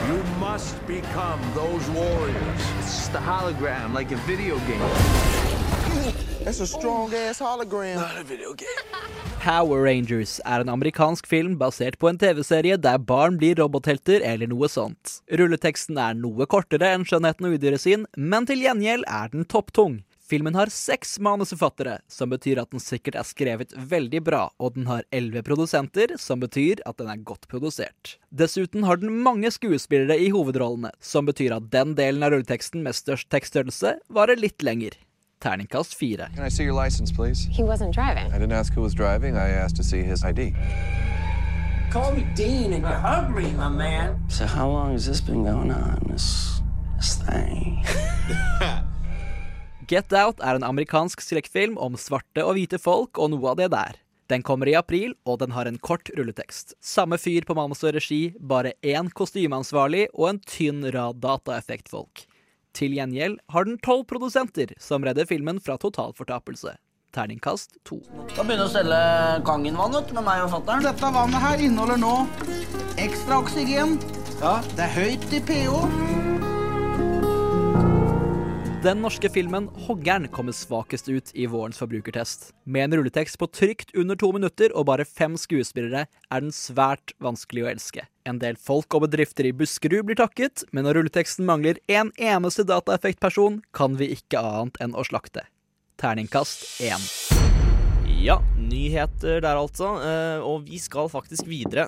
You 0.08 0.22
must 0.38 0.76
become 0.86 1.40
those 1.54 1.88
warriors. 1.90 2.60
It's 2.80 3.08
the 3.08 3.18
hologram, 3.18 3.94
like 3.94 4.12
a 4.12 4.20
video 4.26 4.58
game. 4.68 4.82
That's 6.44 6.60
a 6.60 6.66
strong 6.66 7.14
ass 7.14 7.40
hologram. 7.40 7.96
Not 7.96 8.18
a 8.18 8.24
video 8.24 8.52
game. 8.54 8.82
Power 9.40 9.82
Rangers 9.82 10.40
er 10.44 10.60
en 10.60 10.68
amerikansk 10.68 11.26
film 11.26 11.56
basert 11.58 11.98
på 11.98 12.08
en 12.08 12.18
TV-serie 12.18 12.76
der 12.78 12.98
barn 12.98 13.38
blir 13.40 13.56
robothelter 13.58 14.22
eller 14.22 14.46
noe 14.46 14.68
sånt. 14.70 15.22
Rulleteksten 15.32 15.98
er 15.98 16.14
noe 16.14 16.46
kortere 16.46 16.92
enn 16.94 17.02
Skjønnheten 17.08 17.48
og 17.48 17.56
udyret 17.56 17.82
sin, 17.82 18.06
men 18.14 18.46
til 18.46 18.62
gjengjeld 18.62 19.08
er 19.10 19.32
den 19.32 19.48
topptung. 19.50 20.02
Filmen 20.32 20.54
har 20.54 20.66
seks 20.66 21.18
manusforfattere, 21.20 21.98
som 22.08 22.30
betyr 22.32 22.56
at 22.62 22.70
den 22.72 22.80
sikkert 22.80 23.18
er 23.20 23.26
skrevet 23.28 23.74
veldig 23.76 24.22
bra, 24.24 24.46
og 24.56 24.78
den 24.78 24.86
har 24.88 25.04
elleve 25.12 25.42
produsenter, 25.44 26.14
som 26.16 26.40
betyr 26.40 26.78
at 26.88 26.96
den 26.96 27.10
er 27.12 27.18
godt 27.20 27.44
produsert. 27.52 28.14
Dessuten 28.32 28.86
har 28.88 28.96
den 28.96 29.18
mange 29.26 29.50
skuespillere 29.52 30.16
i 30.16 30.30
hovedrollene, 30.32 30.88
som 31.04 31.28
betyr 31.28 31.52
at 31.58 31.66
den 31.74 31.92
delen 31.98 32.24
av 32.24 32.32
rulleteksten 32.32 32.80
med 32.80 32.96
størst 32.96 33.28
tekststørrelse 33.28 33.90
varer 34.08 34.40
litt 34.40 34.64
lenger. 34.64 34.96
Terningkast 35.44 35.92
fire. 36.00 36.30
Can 36.32 36.46
I 36.46 36.48
see 36.48 36.64
your 36.64 36.80
license, 36.82 37.12
please? 37.12 37.44
He 37.52 37.62
wasn't 37.62 37.92
driving. 37.92 38.32
I 38.32 38.38
didn't 38.38 38.56
ask 38.56 38.72
who 38.72 38.80
was 38.80 38.94
driving. 38.94 39.36
I 39.36 39.50
asked 39.50 39.76
to 39.76 39.84
see 39.84 40.00
his 40.00 40.24
ID. 40.24 40.54
Call 41.90 42.14
me 42.16 42.24
Dean 42.34 42.72
and 42.72 42.80
you 42.80 42.88
hug 42.88 43.36
me, 43.36 43.52
my 43.52 43.68
man. 43.68 44.16
So 44.30 44.46
how 44.46 44.70
long 44.70 44.92
has 44.92 45.04
this 45.04 45.20
been 45.20 45.44
going 45.44 45.70
on, 45.70 46.06
this, 46.08 46.62
this 46.96 47.16
thing? 47.16 47.84
Get 49.92 50.12
Out 50.16 50.38
er 50.40 50.56
en 50.56 50.64
amerikansk 50.64 51.20
skrekkfilm 51.20 51.74
om 51.76 51.98
svarte 52.00 52.40
og 52.46 52.54
hvite 52.56 52.78
folk 52.80 53.18
og 53.20 53.34
noe 53.34 53.50
av 53.50 53.58
det 53.58 53.66
der. 53.74 53.98
Den 54.32 54.40
kommer 54.40 54.70
i 54.70 54.76
april, 54.78 55.12
og 55.28 55.42
den 55.42 55.52
har 55.52 55.68
en 55.68 55.76
kort 55.76 56.08
rulletekst. 56.16 56.72
Samme 56.80 57.18
fyr 57.20 57.44
på 57.44 57.56
manus 57.58 57.84
og 57.84 57.92
regi, 57.98 58.32
bare 58.40 58.72
én 58.80 59.10
kostymeansvarlig 59.12 60.06
og 60.14 60.30
en 60.30 60.40
tynn 60.48 60.86
rad 60.94 61.20
dataeffektfolk. 61.20 62.24
Til 62.72 62.96
gjengjeld 62.96 63.36
har 63.52 63.68
den 63.68 63.76
tolv 63.84 64.06
produsenter, 64.08 64.72
som 64.80 65.04
redder 65.04 65.28
filmen 65.28 65.60
fra 65.60 65.76
totalfortapelse. 65.76 66.78
Terningkast 67.12 67.76
to. 67.84 68.00
Skal 68.32 68.48
begynne 68.48 68.70
å 68.70 68.72
selge 68.72 69.04
Kangen-vann 69.44 69.98
med 70.16 70.24
meg 70.24 70.46
og 70.46 70.54
fatter'n. 70.56 70.88
Dette 70.88 71.16
vannet 71.20 71.44
her 71.50 71.68
inneholder 71.68 72.00
nå 72.00 72.16
ekstra 72.96 73.44
oksygen. 73.44 73.98
Ja, 74.40 74.62
det 74.72 74.88
er 74.88 74.96
høyt 75.02 75.34
i 75.36 75.44
pH. 75.52 76.31
Den 78.82 78.98
norske 79.02 79.28
filmen 79.30 79.68
'Hoggern' 79.70 80.26
kommer 80.28 80.52
svakest 80.52 81.08
ut 81.08 81.30
i 81.34 81.46
vårens 81.46 81.78
forbrukertest. 81.78 82.48
Med 82.64 82.84
en 82.84 82.96
rulletekst 82.98 83.38
på 83.38 83.46
trygt 83.46 83.94
under 83.94 84.16
to 84.18 84.32
minutter 84.32 84.72
og 84.74 84.86
bare 84.88 85.04
fem 85.06 85.36
skuespillere 85.38 86.06
er 86.30 86.40
den 86.40 86.50
svært 86.50 87.12
vanskelig 87.22 87.62
å 87.62 87.70
elske. 87.70 88.06
En 88.26 88.40
del 88.42 88.56
folk 88.56 88.94
og 88.94 89.04
bedrifter 89.06 89.46
i 89.46 89.52
Buskerud 89.52 90.08
blir 90.08 90.18
takket, 90.18 90.64
men 90.72 90.84
når 90.84 90.98
rulleteksten 90.98 91.46
mangler 91.46 91.78
en 91.88 92.10
eneste 92.18 92.66
dataeffektperson, 92.66 93.62
kan 93.72 93.94
vi 94.00 94.10
ikke 94.16 94.42
annet 94.42 94.80
enn 94.82 94.98
å 94.98 95.06
slakte. 95.06 95.46
Terningkast 96.02 96.66
én. 96.82 97.06
Ja, 98.18 98.40
nyheter 98.58 99.40
der 99.42 99.56
altså. 99.62 99.94
eh, 100.02 100.42
Og 100.42 100.66
vi 100.66 100.78
skal 100.78 101.08
faktisk 101.08 101.46
videre. 101.46 101.86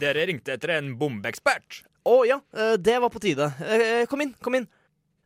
Dere 0.00 0.26
ringte 0.26 0.54
etter 0.54 0.70
en 0.78 0.96
bombeekspert. 0.98 1.84
Å 2.04 2.26
ja, 2.26 2.40
eh, 2.52 2.76
det 2.76 2.98
var 3.00 3.10
på 3.10 3.20
tide. 3.20 3.52
Eh, 3.62 4.06
Kom 4.06 4.20
inn, 4.22 4.34
kom 4.42 4.54
inn. 4.56 4.66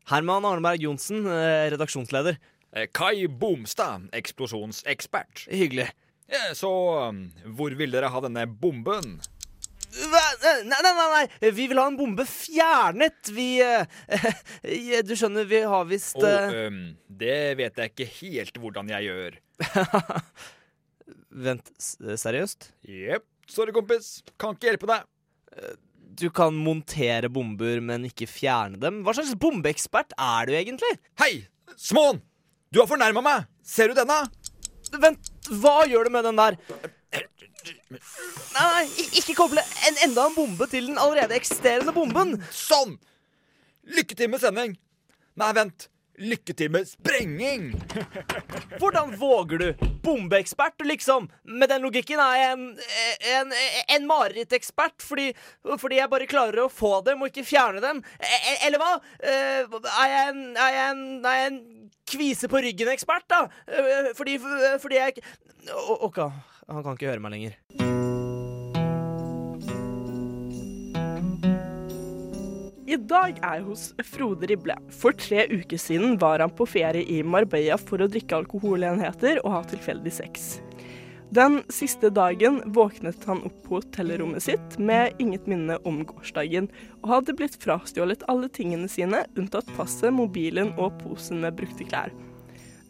Herman 0.06 0.44
Arneberg 0.46 0.82
Johnsen, 0.84 1.24
eh, 1.26 1.66
redaksjonsleder. 1.74 2.36
Eh, 2.72 2.86
Kai 2.94 3.26
Bomstad, 3.26 4.08
eksplosjonsekspert. 4.14 5.46
Hyggelig. 5.50 5.88
Eh, 6.28 6.52
Så 6.54 6.70
um, 7.08 7.24
hvor 7.56 7.74
vil 7.74 7.90
dere 7.94 8.10
ha 8.12 8.20
denne 8.22 8.46
bomben? 8.46 9.16
Nei, 9.96 10.30
nei, 10.68 10.78
nei, 10.84 10.92
nei, 10.92 11.50
vi 11.56 11.66
vil 11.70 11.78
ha 11.80 11.86
en 11.88 11.96
bombe 11.98 12.26
fjernet. 12.28 13.30
Vi 13.32 13.48
eh, 13.64 13.86
Du 15.08 15.14
skjønner, 15.16 15.46
vi 15.48 15.62
har 15.64 15.86
visst 15.88 16.18
Og 16.20 16.26
oh, 16.26 16.56
um, 16.68 16.80
det 17.08 17.56
vet 17.58 17.80
jeg 17.80 17.94
ikke 17.94 18.08
helt 18.20 18.60
hvordan 18.62 18.92
jeg 18.92 19.08
gjør. 19.08 19.40
Vent, 21.46 21.72
seriøst? 21.80 22.70
Jepp. 22.86 23.26
Sorry, 23.50 23.74
kompis. 23.74 24.20
Kan 24.38 24.54
ikke 24.54 24.70
hjelpe 24.70 24.90
deg. 24.90 25.74
Du 26.16 26.30
kan 26.32 26.54
montere 26.56 27.28
bomber, 27.28 27.80
men 27.84 28.06
ikke 28.08 28.28
fjerne 28.30 28.78
dem? 28.80 29.02
Hva 29.04 29.12
slags 29.16 29.34
bombeekspert 29.40 30.14
er 30.16 30.48
du 30.48 30.54
egentlig? 30.56 30.92
Hei, 31.20 31.44
Smån! 31.76 32.22
Du 32.72 32.80
har 32.80 32.88
fornærma 32.88 33.20
meg! 33.24 33.48
Ser 33.66 33.90
du 33.90 33.98
denne? 33.98 34.22
Vent, 35.02 35.28
hva 35.60 35.82
gjør 35.90 36.08
du 36.08 36.14
med 36.14 36.24
den 36.24 36.38
der? 36.40 36.56
Nei, 38.56 38.64
nei, 38.64 38.86
ikke 39.18 39.34
koble 39.36 39.60
en, 39.60 39.98
enda 40.06 40.28
en 40.30 40.36
bombe 40.36 40.68
til 40.70 40.88
den 40.88 41.00
allerede 41.02 41.36
eksisterende 41.36 41.92
bomben. 41.96 42.36
Sånn! 42.54 42.96
Lykke 43.96 44.16
til 44.16 44.32
med 44.32 44.40
sending. 44.40 44.76
Nei, 45.36 45.50
vent. 45.58 45.90
Lykke 46.16 46.54
til 46.56 46.70
med 46.72 46.86
sprenging. 46.88 47.66
Hvordan 48.80 49.10
våger 49.20 49.58
du? 49.60 49.66
Bombeekspert, 50.04 50.80
liksom? 50.86 51.26
Med 51.44 51.68
den 51.68 51.82
logikken 51.84 52.20
er 52.22 52.36
jeg 52.40 52.54
en, 52.54 52.64
en, 53.34 53.52
en 53.96 54.06
marerittekspert, 54.08 55.04
fordi, 55.04 55.28
fordi 55.76 55.98
jeg 56.00 56.10
bare 56.12 56.28
klarer 56.30 56.62
å 56.64 56.70
få 56.72 57.02
dem 57.06 57.20
og 57.20 57.28
ikke 57.32 57.44
fjerne 57.50 57.82
dem. 57.84 58.00
E- 58.20 58.56
Eller 58.68 58.80
hva? 58.80 58.92
Eh, 59.20 59.66
Er 59.66 60.14
jeg 60.14 60.32
en, 60.32 60.42
er 60.56 60.72
jeg 60.78 60.88
en, 60.94 61.04
er 61.26 61.36
jeg 61.40 61.52
en 61.52 61.60
kvise 62.06 62.48
på 62.48 62.62
ryggen-ekspert, 62.64 63.28
da? 63.28 63.42
Fordi, 64.16 64.38
fordi 64.82 65.00
jeg 65.02 65.20
OK, 66.00 66.22
han 66.22 66.82
kan 66.86 66.94
ikke 66.96 67.10
høre 67.12 67.22
meg 67.26 67.34
lenger. 67.36 68.05
Dag 73.06 73.38
er 73.40 73.58
jeg 73.58 73.66
hos 73.68 73.88
Frode 74.06 74.48
Rible. 74.50 74.76
For 74.94 75.16
tre 75.16 75.46
uker 75.50 75.80
siden 75.80 76.16
var 76.22 76.42
han 76.42 76.52
på 76.54 76.66
ferie 76.68 77.06
i 77.06 77.22
Marbella 77.22 77.78
for 77.80 78.02
å 78.02 78.08
drikke 78.10 78.38
alkoholenheter 78.40 79.40
og 79.44 79.52
ha 79.54 79.60
tilfeldig 79.70 80.12
sex. 80.14 80.56
Den 81.34 81.58
siste 81.74 82.10
dagen 82.14 82.60
våknet 82.74 83.24
han 83.26 83.42
opp 83.48 83.56
på 83.64 83.80
hotellrommet 83.80 84.44
sitt 84.44 84.76
med 84.78 85.18
inget 85.22 85.48
minne 85.50 85.78
om 85.88 86.04
gårsdagen, 86.06 86.68
og 87.02 87.10
hadde 87.10 87.34
blitt 87.38 87.58
frastjålet 87.62 88.22
alle 88.30 88.48
tingene 88.48 88.86
sine, 88.90 89.24
unntatt 89.34 89.66
passet, 89.78 90.12
mobilen 90.14 90.70
og 90.78 90.94
posen 91.02 91.42
med 91.42 91.58
brukte 91.58 91.88
klær. 91.88 92.14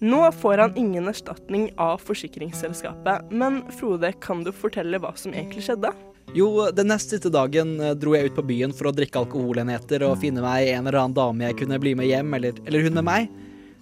Nå 0.05 0.21
får 0.43 0.61
han 0.61 0.77
ingen 0.77 1.09
erstatning 1.09 1.71
av 1.81 2.03
forsikringsselskapet, 2.05 3.33
men 3.33 3.63
Frode, 3.79 4.13
kan 4.21 4.45
du 4.45 4.53
fortelle 4.53 5.01
hva 5.01 5.15
som 5.17 5.33
egentlig 5.33 5.65
skjedde? 5.71 5.95
Jo, 6.35 6.49
den 6.75 6.91
nest 6.91 7.13
siste 7.13 7.31
dagen 7.33 7.77
eh, 7.81 7.95
dro 7.99 8.17
jeg 8.17 8.31
ut 8.31 8.39
på 8.39 8.45
byen 8.49 8.75
for 8.75 8.91
å 8.91 8.95
drikke 8.95 9.21
alkoholenheter 9.23 10.03
og 10.09 10.19
finne 10.23 10.43
meg 10.45 10.73
en 10.73 10.87
eller 10.87 10.99
annen 11.05 11.17
dame 11.17 11.47
jeg 11.47 11.59
kunne 11.63 11.79
bli 11.83 11.95
med 11.99 12.11
hjem, 12.11 12.35
eller, 12.39 12.59
eller 12.67 12.87
hun 12.87 12.99
med 12.99 13.07
meg. 13.07 13.29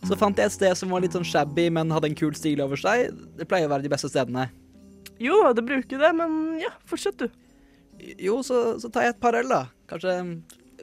Så 0.05 0.19
fant 0.21 0.37
jeg 0.37 0.51
et 0.51 0.57
sted 0.59 0.77
som 0.77 0.93
var 0.93 1.01
litt 1.01 1.17
sånn 1.17 1.25
shabby, 1.25 1.71
men 1.73 1.93
hadde 1.95 2.11
en 2.11 2.19
kul 2.19 2.35
stil 2.37 2.61
over 2.61 2.77
seg. 2.77 3.15
Det 3.39 3.49
pleier 3.49 3.71
å 3.71 3.73
være 3.73 3.87
de 3.87 3.93
beste 3.95 4.11
stedene. 4.13 4.51
Jo, 5.23 5.39
det 5.57 5.65
bruker 5.65 6.03
det, 6.03 6.11
men 6.19 6.59
ja, 6.61 6.75
fortsett 6.91 7.23
du. 7.23 7.29
Jo, 8.21 8.43
så, 8.45 8.75
så 8.83 8.91
tar 8.93 9.07
jeg 9.07 9.15
et 9.15 9.23
par 9.23 9.39
øl, 9.39 9.49
da. 9.49 9.63
Kanskje 9.89 10.19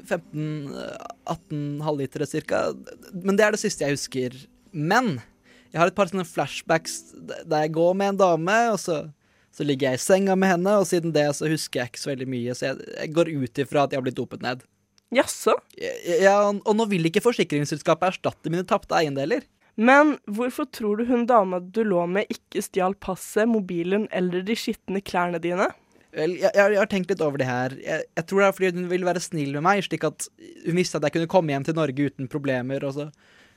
15-18 0.08 1.84
halvlitere 1.86 2.26
cirka. 2.30 2.64
Men 3.14 3.38
det 3.38 3.46
er 3.46 3.54
det 3.54 3.62
siste 3.62 3.86
jeg 3.86 4.00
husker. 4.00 4.38
Men 4.72 5.20
jeg 5.72 5.80
har 5.80 5.92
et 5.92 5.98
par 5.98 6.10
sånne 6.10 6.26
flashbacks 6.28 7.02
der 7.22 7.68
jeg 7.68 7.76
går 7.78 7.94
med 8.00 8.16
en 8.16 8.22
dame, 8.24 8.58
og 8.74 8.80
så, 8.82 9.04
så 9.52 9.66
ligger 9.68 9.92
jeg 9.92 10.00
i 10.00 10.04
senga 10.04 10.36
med 10.40 10.54
henne, 10.54 10.76
og 10.80 10.88
siden 10.88 11.14
det 11.16 11.28
så 11.38 11.50
husker 11.52 11.82
jeg 11.82 11.92
ikke 11.92 12.02
så 12.02 12.12
veldig 12.14 12.28
mye, 12.32 12.56
så 12.56 12.70
jeg, 12.70 12.86
jeg 12.98 13.14
går 13.16 13.32
ut 13.32 13.64
ifra 13.64 13.84
at 13.84 13.94
jeg 13.94 14.00
har 14.02 14.06
blitt 14.06 14.20
dopet 14.20 14.46
ned. 14.46 14.64
Jaså? 15.12 15.58
Ja, 15.76 16.38
og 16.52 16.78
nå 16.78 16.88
vil 16.88 17.10
ikke 17.10 17.24
forsikringsselskapet 17.26 18.14
erstatte 18.14 18.52
mine 18.54 18.64
tapte 18.68 18.96
eiendeler. 18.96 19.44
Men 19.76 20.16
hvorfor 20.28 20.68
tror 20.72 21.00
du 21.00 21.06
hun 21.10 21.26
dama 21.28 21.60
du 21.60 21.82
lå 21.88 22.06
med, 22.08 22.32
ikke 22.32 22.64
stjal 22.64 22.96
passet, 22.96 23.50
mobilen 23.50 24.08
eller 24.16 24.44
de 24.48 24.56
skitne 24.56 25.04
klærne 25.04 25.40
dine? 25.44 25.68
Vel, 26.16 26.34
jeg, 26.36 26.52
jeg, 26.52 26.74
jeg 26.76 26.80
har 26.80 26.90
tenkt 26.92 27.12
litt 27.12 27.24
over 27.24 27.40
det 27.40 27.48
her. 27.48 27.76
Jeg, 27.80 28.08
jeg 28.20 28.28
tror 28.28 28.42
det 28.42 28.48
er 28.48 28.56
fordi 28.58 28.72
hun 28.76 28.90
ville 28.92 29.08
være 29.08 29.24
snill 29.24 29.54
med 29.56 29.64
meg, 29.68 29.84
slik 29.88 30.04
at 30.08 30.28
hun 30.66 30.80
visste 30.80 31.00
at 31.00 31.08
jeg 31.08 31.16
kunne 31.16 31.32
komme 31.32 31.56
hjem 31.56 31.68
til 31.68 31.78
Norge 31.80 32.08
uten 32.12 32.32
problemer, 32.32 32.84
og 32.88 32.98
så 32.98 33.12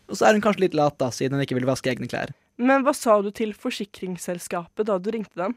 Og 0.04 0.18
så 0.18 0.26
er 0.28 0.36
hun 0.36 0.42
kanskje 0.44 0.66
litt 0.66 0.74
lat, 0.76 0.98
da, 1.00 1.08
siden 1.08 1.32
hun 1.32 1.42
ikke 1.46 1.56
vil 1.56 1.64
vaske 1.64 1.88
egne 1.88 2.04
klær. 2.10 2.34
Men 2.60 2.84
hva 2.84 2.92
sa 2.92 3.16
du 3.24 3.30
til 3.32 3.54
forsikringsselskapet 3.56 4.86
da 4.90 4.98
du 5.00 5.08
ringte 5.14 5.38
dem? 5.40 5.54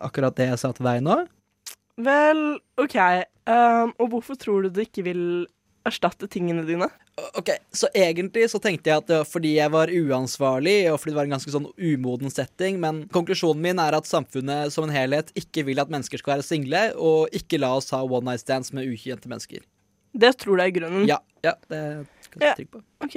Akkurat 0.00 0.36
det 0.36 0.50
jeg 0.50 0.58
sa 0.62 0.72
til 0.76 0.86
deg 0.88 1.02
nå. 1.06 1.16
Vel, 1.96 2.40
OK. 2.76 2.96
Um, 3.48 3.92
og 4.02 4.10
hvorfor 4.12 4.36
tror 4.40 4.66
du 4.66 4.72
du 4.74 4.82
ikke 4.84 5.04
vil 5.06 5.22
erstatte 5.86 6.28
tingene 6.28 6.64
dine? 6.66 6.88
Ok, 7.38 7.48
Så 7.72 7.88
egentlig 7.96 8.50
så 8.52 8.58
tenkte 8.60 8.90
jeg 8.90 9.00
at 9.00 9.06
det 9.08 9.16
var 9.22 9.28
fordi 9.30 9.54
jeg 9.56 9.72
var 9.72 9.88
uansvarlig, 9.88 10.74
og 10.90 10.98
fordi 11.00 11.14
det 11.14 11.16
var 11.16 11.28
en 11.30 11.34
ganske 11.38 11.54
sånn 11.54 11.68
umoden 11.78 12.32
setting, 12.32 12.76
men 12.82 13.06
konklusjonen 13.14 13.62
min 13.64 13.80
er 13.80 13.96
at 13.96 14.04
samfunnet 14.10 14.74
som 14.74 14.84
en 14.84 14.92
helhet 14.92 15.32
ikke 15.38 15.64
vil 15.64 15.80
at 15.80 15.88
mennesker 15.92 16.20
skal 16.20 16.34
være 16.36 16.44
single, 16.44 16.82
og 17.00 17.32
ikke 17.32 17.60
la 17.62 17.70
oss 17.78 17.88
ha 17.96 18.02
one 18.04 18.26
night 18.28 18.44
stands 18.44 18.74
med 18.76 18.90
ukjente 18.90 19.30
mennesker. 19.32 19.64
Det 20.16 20.34
tror 20.42 20.60
du 20.60 20.64
er 20.66 20.74
grunnen? 20.76 21.08
Ja, 21.08 21.22
ja 21.44 21.54
det 21.72 21.80
kan 22.34 22.42
jeg 22.42 22.50
Ja. 22.50 22.54
trygg 22.58 22.70
på. 22.74 22.82
Ok. 23.04 23.16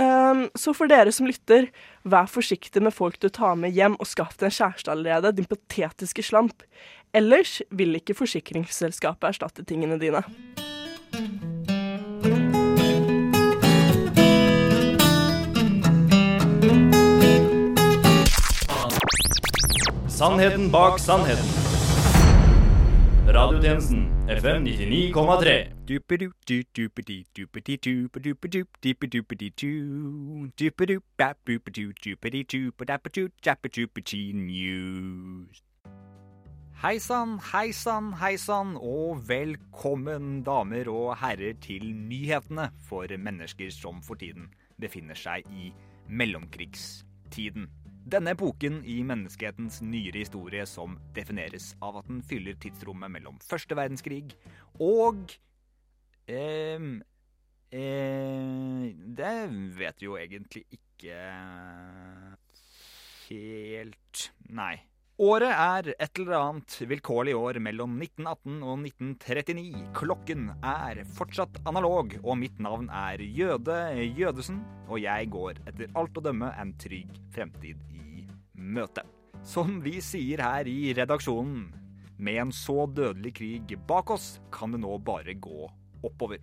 Ehm, 0.00 0.46
så 0.56 0.72
for 0.72 0.88
dere 0.88 1.12
som 1.12 1.28
lytter, 1.28 1.68
vær 2.08 2.30
forsiktig 2.30 2.80
med 2.82 2.94
folk 2.96 3.18
du 3.20 3.28
tar 3.28 3.58
med 3.60 3.76
hjem, 3.76 3.98
og 4.00 4.08
skaff 4.08 4.38
deg 4.40 4.48
en 4.48 4.56
kjæreste 4.56 4.92
allerede, 4.92 5.34
din 5.36 5.48
patetiske 5.48 6.24
slamp. 6.24 6.64
Ellers 7.12 7.60
vil 7.70 7.98
ikke 7.98 8.16
forsikringsselskapet 8.16 9.34
erstatte 9.34 9.66
tingene 9.68 10.00
dine. 10.00 10.24
Sannheten 20.08 20.70
bak 20.72 21.00
sannheten. 21.02 21.48
Radiotjenesten 23.32 24.06
FM 24.30 24.64
99,3. 24.64 25.81
Hei 36.84 36.98
sann, 37.02 37.34
hei 37.50 37.72
sann, 37.74 38.12
hei 38.22 38.36
sann, 38.38 38.76
og 38.78 39.26
velkommen 39.26 40.44
damer 40.46 40.86
og 40.94 41.16
herrer 41.18 41.58
til 41.58 41.90
nyhetene 42.06 42.70
for 42.86 43.18
mennesker 43.18 43.74
som 43.74 44.02
for 44.06 44.14
tiden 44.14 44.52
befinner 44.78 45.18
seg 45.18 45.42
i 45.50 45.74
mellomkrigstiden. 46.06 47.66
Denne 48.06 48.38
epoken 48.38 48.84
i 48.86 49.02
menneskehetens 49.02 49.82
nyere 49.82 50.22
historie 50.22 50.62
som 50.66 51.00
defineres 51.14 51.72
av 51.82 52.04
at 52.04 52.06
den 52.06 52.22
fyller 52.22 52.54
tidsrommet 52.54 53.10
mellom 53.10 53.42
første 53.50 53.74
verdenskrig 53.74 54.28
og 54.78 55.26
ehm, 56.36 56.94
eh, 57.70 58.92
Det 59.20 59.34
vet 59.78 60.00
vi 60.00 60.08
jo 60.08 60.16
egentlig 60.20 60.64
ikke 60.78 61.18
helt 63.28 64.32
Nei. 64.52 64.74
Året 65.22 65.52
er 65.52 65.88
et 65.92 66.18
eller 66.18 66.34
annet 66.38 66.74
vilkårlig 66.88 67.34
år 67.36 67.58
mellom 67.62 67.98
1918 68.00 68.54
og 68.64 68.78
1939. 68.80 69.82
Klokken 69.94 70.46
er 70.64 71.02
fortsatt 71.14 71.60
analog, 71.68 72.16
og 72.24 72.38
mitt 72.40 72.56
navn 72.58 72.88
er 72.88 73.20
Jøde 73.20 73.76
Jødesen, 74.16 74.62
og 74.88 74.98
jeg 75.04 75.28
går 75.30 75.60
etter 75.68 75.92
alt 76.00 76.16
å 76.16 76.24
dømme 76.24 76.48
en 76.58 76.72
trygg 76.80 77.20
fremtid 77.36 77.84
i 77.92 78.24
møte. 78.56 79.04
Som 79.44 79.78
vi 79.84 79.98
sier 80.02 80.42
her 80.42 80.70
i 80.70 80.94
redaksjonen, 80.96 81.68
med 82.16 82.40
en 82.46 82.56
så 82.56 82.88
dødelig 82.88 83.36
krig 83.36 83.76
bak 83.86 84.10
oss, 84.16 84.40
kan 84.50 84.72
det 84.74 84.82
nå 84.82 84.96
bare 85.06 85.36
gå 85.36 85.68
oppover. 86.02 86.42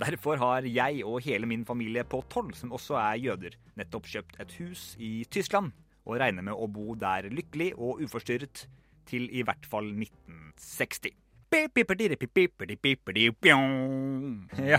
Derfor 0.00 0.38
har 0.40 0.64
jeg 0.64 1.04
og 1.04 1.20
hele 1.24 1.48
min 1.48 1.64
familie 1.66 2.04
på 2.08 2.22
tolv, 2.32 2.54
som 2.56 2.72
også 2.72 2.96
er 3.00 3.18
jøder, 3.20 3.56
nettopp 3.76 4.06
kjøpt 4.08 4.38
et 4.40 4.54
hus 4.60 4.94
i 4.98 5.24
Tyskland, 5.30 5.72
og 6.06 6.20
regner 6.22 6.46
med 6.46 6.56
å 6.56 6.68
bo 6.70 6.94
der 6.98 7.28
lykkelig 7.28 7.74
og 7.76 8.00
uforstyrret 8.06 8.64
til 9.10 9.26
i 9.34 9.42
hvert 9.44 9.66
fall 9.68 9.90
1960. 9.92 11.12
Ja. 14.62 14.78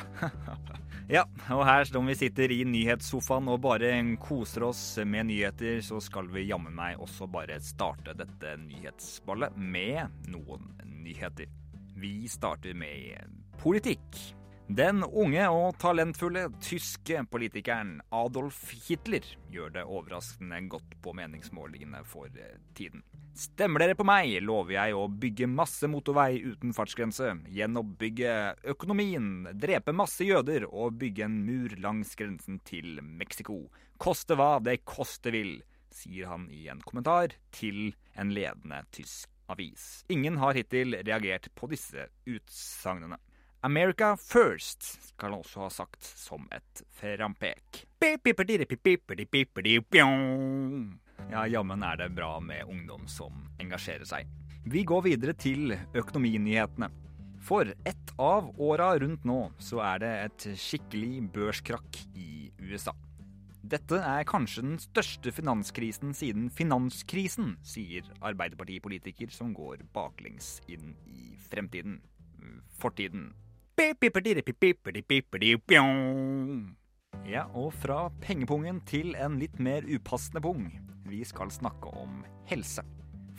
ja, 1.17 1.25
og 1.51 1.65
her 1.67 1.83
som 1.89 2.07
vi 2.07 2.15
sitter 2.15 2.53
i 2.55 2.61
nyhetssofaen 2.63 3.49
og 3.51 3.59
bare 3.65 3.91
koser 4.23 4.69
oss 4.69 4.83
med 5.03 5.27
nyheter, 5.27 5.81
så 5.83 5.99
skal 5.99 6.31
vi 6.31 6.47
jammen 6.47 6.73
meg 6.77 7.01
også 7.03 7.27
bare 7.27 7.59
starte 7.59 8.15
dette 8.15 8.55
nyhetsballet 8.63 9.59
med 9.59 10.31
noen 10.31 10.71
nyheter. 11.03 11.51
Vi 11.99 12.15
starter 12.31 12.73
med 12.73 13.40
politikk. 13.61 14.15
Den 14.71 15.03
unge 15.03 15.43
og 15.51 15.75
talentfulle 15.81 16.47
tyske 16.63 17.19
politikeren 17.29 17.97
Adolf 18.15 18.71
Hitler 18.87 19.25
gjør 19.51 19.73
det 19.75 19.83
overraskende 19.83 20.61
godt 20.71 20.95
på 21.03 21.13
meningsmålingene 21.17 22.01
for 22.07 22.31
eh, 22.31 22.55
tiden. 22.77 23.03
Stemmer 23.37 23.83
dere 23.83 23.97
på 23.99 24.05
meg, 24.07 24.33
lover 24.47 24.77
jeg 24.77 24.95
å 24.97 25.03
bygge 25.11 25.49
masse 25.51 25.89
motorvei 25.91 26.39
uten 26.41 26.73
fartsgrense, 26.73 27.35
gjenoppbygge 27.53 28.35
økonomien, 28.73 29.49
drepe 29.53 29.93
masse 29.93 30.25
jøder 30.25 30.65
og 30.69 30.97
bygge 31.03 31.27
en 31.27 31.37
mur 31.45 31.75
langs 31.83 32.15
grensen 32.17 32.61
til 32.65 32.97
Mexico. 33.03 33.65
Koste 34.01 34.39
hva 34.39 34.55
det 34.63 34.79
koste 34.87 35.35
vil, 35.35 35.59
sier 35.93 36.31
han 36.31 36.47
i 36.49 36.65
en 36.71 36.81
kommentar 36.81 37.35
til 37.53 37.91
en 38.17 38.33
ledende 38.33 38.81
tysk 38.95 39.29
avis. 39.51 40.05
Ingen 40.09 40.39
har 40.41 40.55
hittil 40.57 40.95
reagert 41.03 41.51
på 41.59 41.69
disse 41.69 42.07
utsagnene. 42.25 43.19
America 43.63 44.17
first, 44.17 44.83
skal 45.07 45.29
han 45.29 45.39
også 45.43 45.59
ha 45.61 45.69
sagt 45.69 46.03
som 46.17 46.47
et 46.49 46.81
frampek. 46.97 47.83
Ja, 51.29 51.43
jammen 51.45 51.83
er 51.85 51.99
det 51.99 52.07
bra 52.17 52.39
med 52.41 52.65
ungdom 52.65 53.03
som 53.05 53.43
engasjerer 53.61 54.07
seg. 54.09 54.31
Vi 54.65 54.81
går 54.81 55.03
videre 55.05 55.35
til 55.37 55.75
økonominyhetene. 55.93 56.89
For 57.41 57.69
ett 57.85 58.13
av 58.21 58.49
åra 58.61 58.95
rundt 59.01 59.29
nå 59.29 59.37
så 59.61 59.83
er 59.85 60.01
det 60.01 60.11
et 60.25 60.47
skikkelig 60.61 61.27
børskrakk 61.33 62.01
i 62.17 62.49
USA. 62.65 62.95
Dette 63.61 64.01
er 64.01 64.25
kanskje 64.25 64.65
den 64.65 64.81
største 64.81 65.29
finanskrisen 65.37 66.17
siden 66.17 66.49
finanskrisen, 66.49 67.53
sier 67.61 68.09
Arbeiderpartipolitiker 68.25 69.29
som 69.29 69.53
går 69.53 69.85
baklengs 69.93 70.57
inn 70.65 70.95
i 71.05 71.37
fremtiden. 71.45 71.99
Fortiden. 72.81 73.29
Ja, 77.25 77.47
og 77.57 77.71
fra 77.81 78.11
pengepungen 78.21 78.83
til 78.85 79.15
en 79.17 79.39
litt 79.41 79.57
mer 79.57 79.87
upassende 79.89 80.41
pung. 80.43 80.67
Vi 81.09 81.23
skal 81.25 81.49
snakke 81.49 81.89
om 81.97 82.19
helse. 82.51 82.83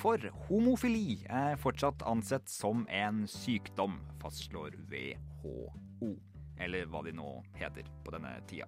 For 0.02 0.18
homofili 0.48 1.20
er 1.30 1.54
fortsatt 1.62 2.02
ansett 2.10 2.50
som 2.50 2.82
en 2.90 3.22
sykdom, 3.30 4.00
fastslår 4.18 4.74
WHO. 4.90 6.10
Eller 6.58 6.90
hva 6.90 7.04
de 7.06 7.14
nå 7.14 7.30
heter 7.60 7.86
på 8.02 8.16
denne 8.16 8.34
tida. 8.50 8.66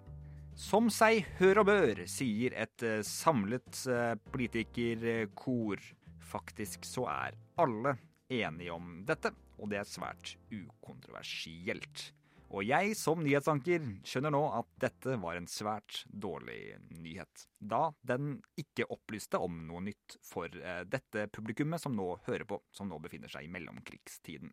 Som 0.55 0.93
seg 0.95 1.27
hør 1.41 1.65
og 1.65 1.71
bør, 1.73 2.07
sier 2.07 2.55
et 2.55 2.87
samlet 3.03 3.83
politikerkor. 4.31 5.83
Faktisk 6.23 6.87
så 6.87 7.11
er 7.11 7.41
alle 7.59 7.99
enige 8.33 8.75
om 8.75 9.01
dette, 9.07 9.33
og 9.59 9.71
det 9.73 9.81
er 9.81 9.89
svært 9.89 10.37
ukontroversielt. 10.53 12.11
Og 12.55 12.63
jeg 12.63 12.95
som 12.95 13.23
nyhetsanker 13.25 13.83
skjønner 14.07 14.31
nå 14.35 14.43
at 14.55 14.69
dette 14.83 15.17
var 15.23 15.39
en 15.39 15.49
svært 15.51 16.05
dårlig 16.07 16.77
nyhet, 17.03 17.47
da 17.59 17.89
den 18.07 18.37
ikke 18.61 18.87
opplyste 18.95 19.41
om 19.43 19.57
noe 19.67 19.83
nytt 19.89 20.19
for 20.23 20.47
eh, 20.47 20.85
dette 20.87 21.27
publikummet 21.35 21.83
som 21.83 21.97
nå 21.97 22.13
hører 22.29 22.47
på, 22.47 22.61
som 22.75 22.91
nå 22.91 23.01
befinner 23.03 23.33
seg 23.33 23.49
i 23.49 23.51
mellomkrigstiden. 23.55 24.53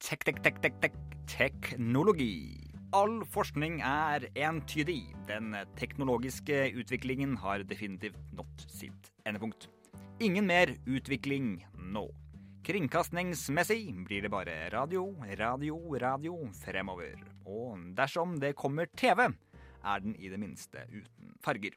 Tek, 0.00 0.24
tek, 0.28 0.38
tek, 0.44 0.60
tek, 0.62 0.78
tek, 0.84 1.00
teknologi. 1.28 2.34
All 2.96 3.20
forskning 3.32 3.80
er 3.86 4.28
entydig. 4.34 5.02
Den 5.28 5.54
teknologiske 5.78 6.70
utviklingen 6.78 7.36
har 7.42 7.64
definitivt 7.66 8.20
nådd 8.36 8.66
sitt 8.68 9.12
endepunkt. 9.24 9.68
Ingen 10.20 10.44
mer 10.46 10.74
utvikling 10.84 11.62
nå. 11.80 12.02
Kringkastingsmessig 12.66 13.86
blir 14.04 14.26
det 14.26 14.28
bare 14.28 14.68
radio, 14.68 15.06
radio, 15.40 15.78
radio 15.96 16.34
fremover. 16.60 17.22
Og 17.48 17.86
dersom 17.96 18.34
det 18.42 18.50
kommer 18.58 18.90
TV, 18.92 19.30
er 19.80 20.02
den 20.04 20.12
i 20.20 20.28
det 20.28 20.36
minste 20.42 20.84
uten 20.92 21.32
farger. 21.40 21.72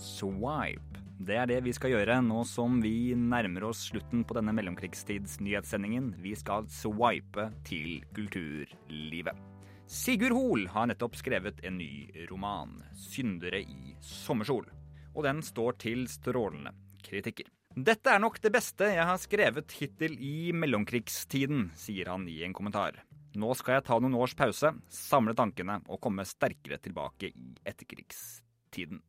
Swipe. 0.00 1.04
Det 1.20 1.36
er 1.36 1.52
det 1.52 1.60
vi 1.68 1.76
skal 1.76 1.92
gjøre 1.98 2.22
nå 2.24 2.40
som 2.48 2.80
vi 2.80 3.12
nærmer 3.12 3.68
oss 3.68 3.90
slutten 3.90 4.24
på 4.24 4.40
denne 4.40 4.56
mellomkrigstidsnyhetssendingen. 4.56 6.14
Vi 6.24 6.32
skal 6.32 6.64
swipe 6.72 7.50
til 7.68 8.00
kulturlivet. 8.16 9.49
Sigurd 9.90 10.30
Hoel 10.30 10.68
har 10.70 10.86
nettopp 10.86 11.16
skrevet 11.18 11.64
en 11.66 11.74
ny 11.80 12.06
roman, 12.30 12.76
'Syndere 12.94 13.58
i 13.58 13.96
sommersol'. 13.98 14.68
Og 15.16 15.24
den 15.26 15.42
står 15.42 15.72
til 15.82 16.04
strålende 16.06 16.70
kritikker. 17.02 17.48
Dette 17.74 18.12
er 18.14 18.22
nok 18.22 18.38
det 18.38 18.52
beste 18.54 18.86
jeg 18.86 19.02
har 19.02 19.18
skrevet 19.18 19.74
hittil 19.74 20.14
i 20.14 20.52
mellomkrigstiden, 20.54 21.72
sier 21.74 22.06
han 22.06 22.28
i 22.30 22.38
en 22.46 22.54
kommentar. 22.54 23.02
Nå 23.34 23.50
skal 23.58 23.80
jeg 23.80 23.86
ta 23.90 23.98
noen 23.98 24.14
års 24.14 24.36
pause, 24.38 24.70
samle 24.86 25.34
tankene 25.34 25.80
og 25.88 25.98
komme 26.06 26.22
sterkere 26.22 26.78
tilbake 26.78 27.34
i 27.34 27.50
etterkrigstiden. 27.66 29.02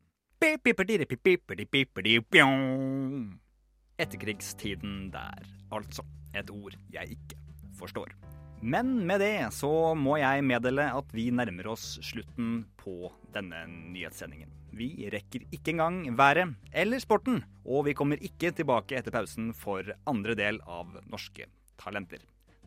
Etterkrigstiden 4.01 4.99
der, 5.13 5.45
altså. 5.69 6.09
Et 6.33 6.49
ord 6.49 6.73
jeg 6.89 7.19
ikke 7.19 7.37
forstår. 7.77 8.15
Men 8.61 9.07
med 9.09 9.19
det 9.23 9.49
så 9.57 9.95
må 9.97 10.17
jeg 10.21 10.43
meddele 10.45 10.83
at 10.93 11.13
vi 11.15 11.31
nærmer 11.33 11.67
oss 11.73 11.99
slutten 12.05 12.65
på 12.77 13.11
denne 13.33 13.65
nyhetssendingen. 13.67 14.49
Vi 14.77 15.09
rekker 15.11 15.41
ikke 15.49 15.71
engang 15.73 16.15
været 16.17 16.53
eller 16.71 16.99
sporten, 17.01 17.43
og 17.65 17.85
vi 17.89 17.93
kommer 17.97 18.21
ikke 18.21 18.51
tilbake 18.55 18.95
etter 18.99 19.11
pausen 19.15 19.53
for 19.57 19.83
andre 20.05 20.35
del 20.37 20.61
av 20.69 20.87
Norske 21.09 21.45
talenter. 21.81 22.19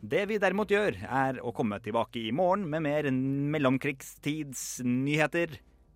Det 0.03 0.27
vi 0.29 0.37
derimot 0.41 0.69
gjør, 0.69 0.99
er 1.07 1.39
å 1.39 1.51
komme 1.55 1.79
tilbake 1.81 2.19
i 2.27 2.31
morgen 2.35 2.67
med 2.69 2.81
mer 2.85 3.07
mellomkrigstidsnyheter. 3.55 5.49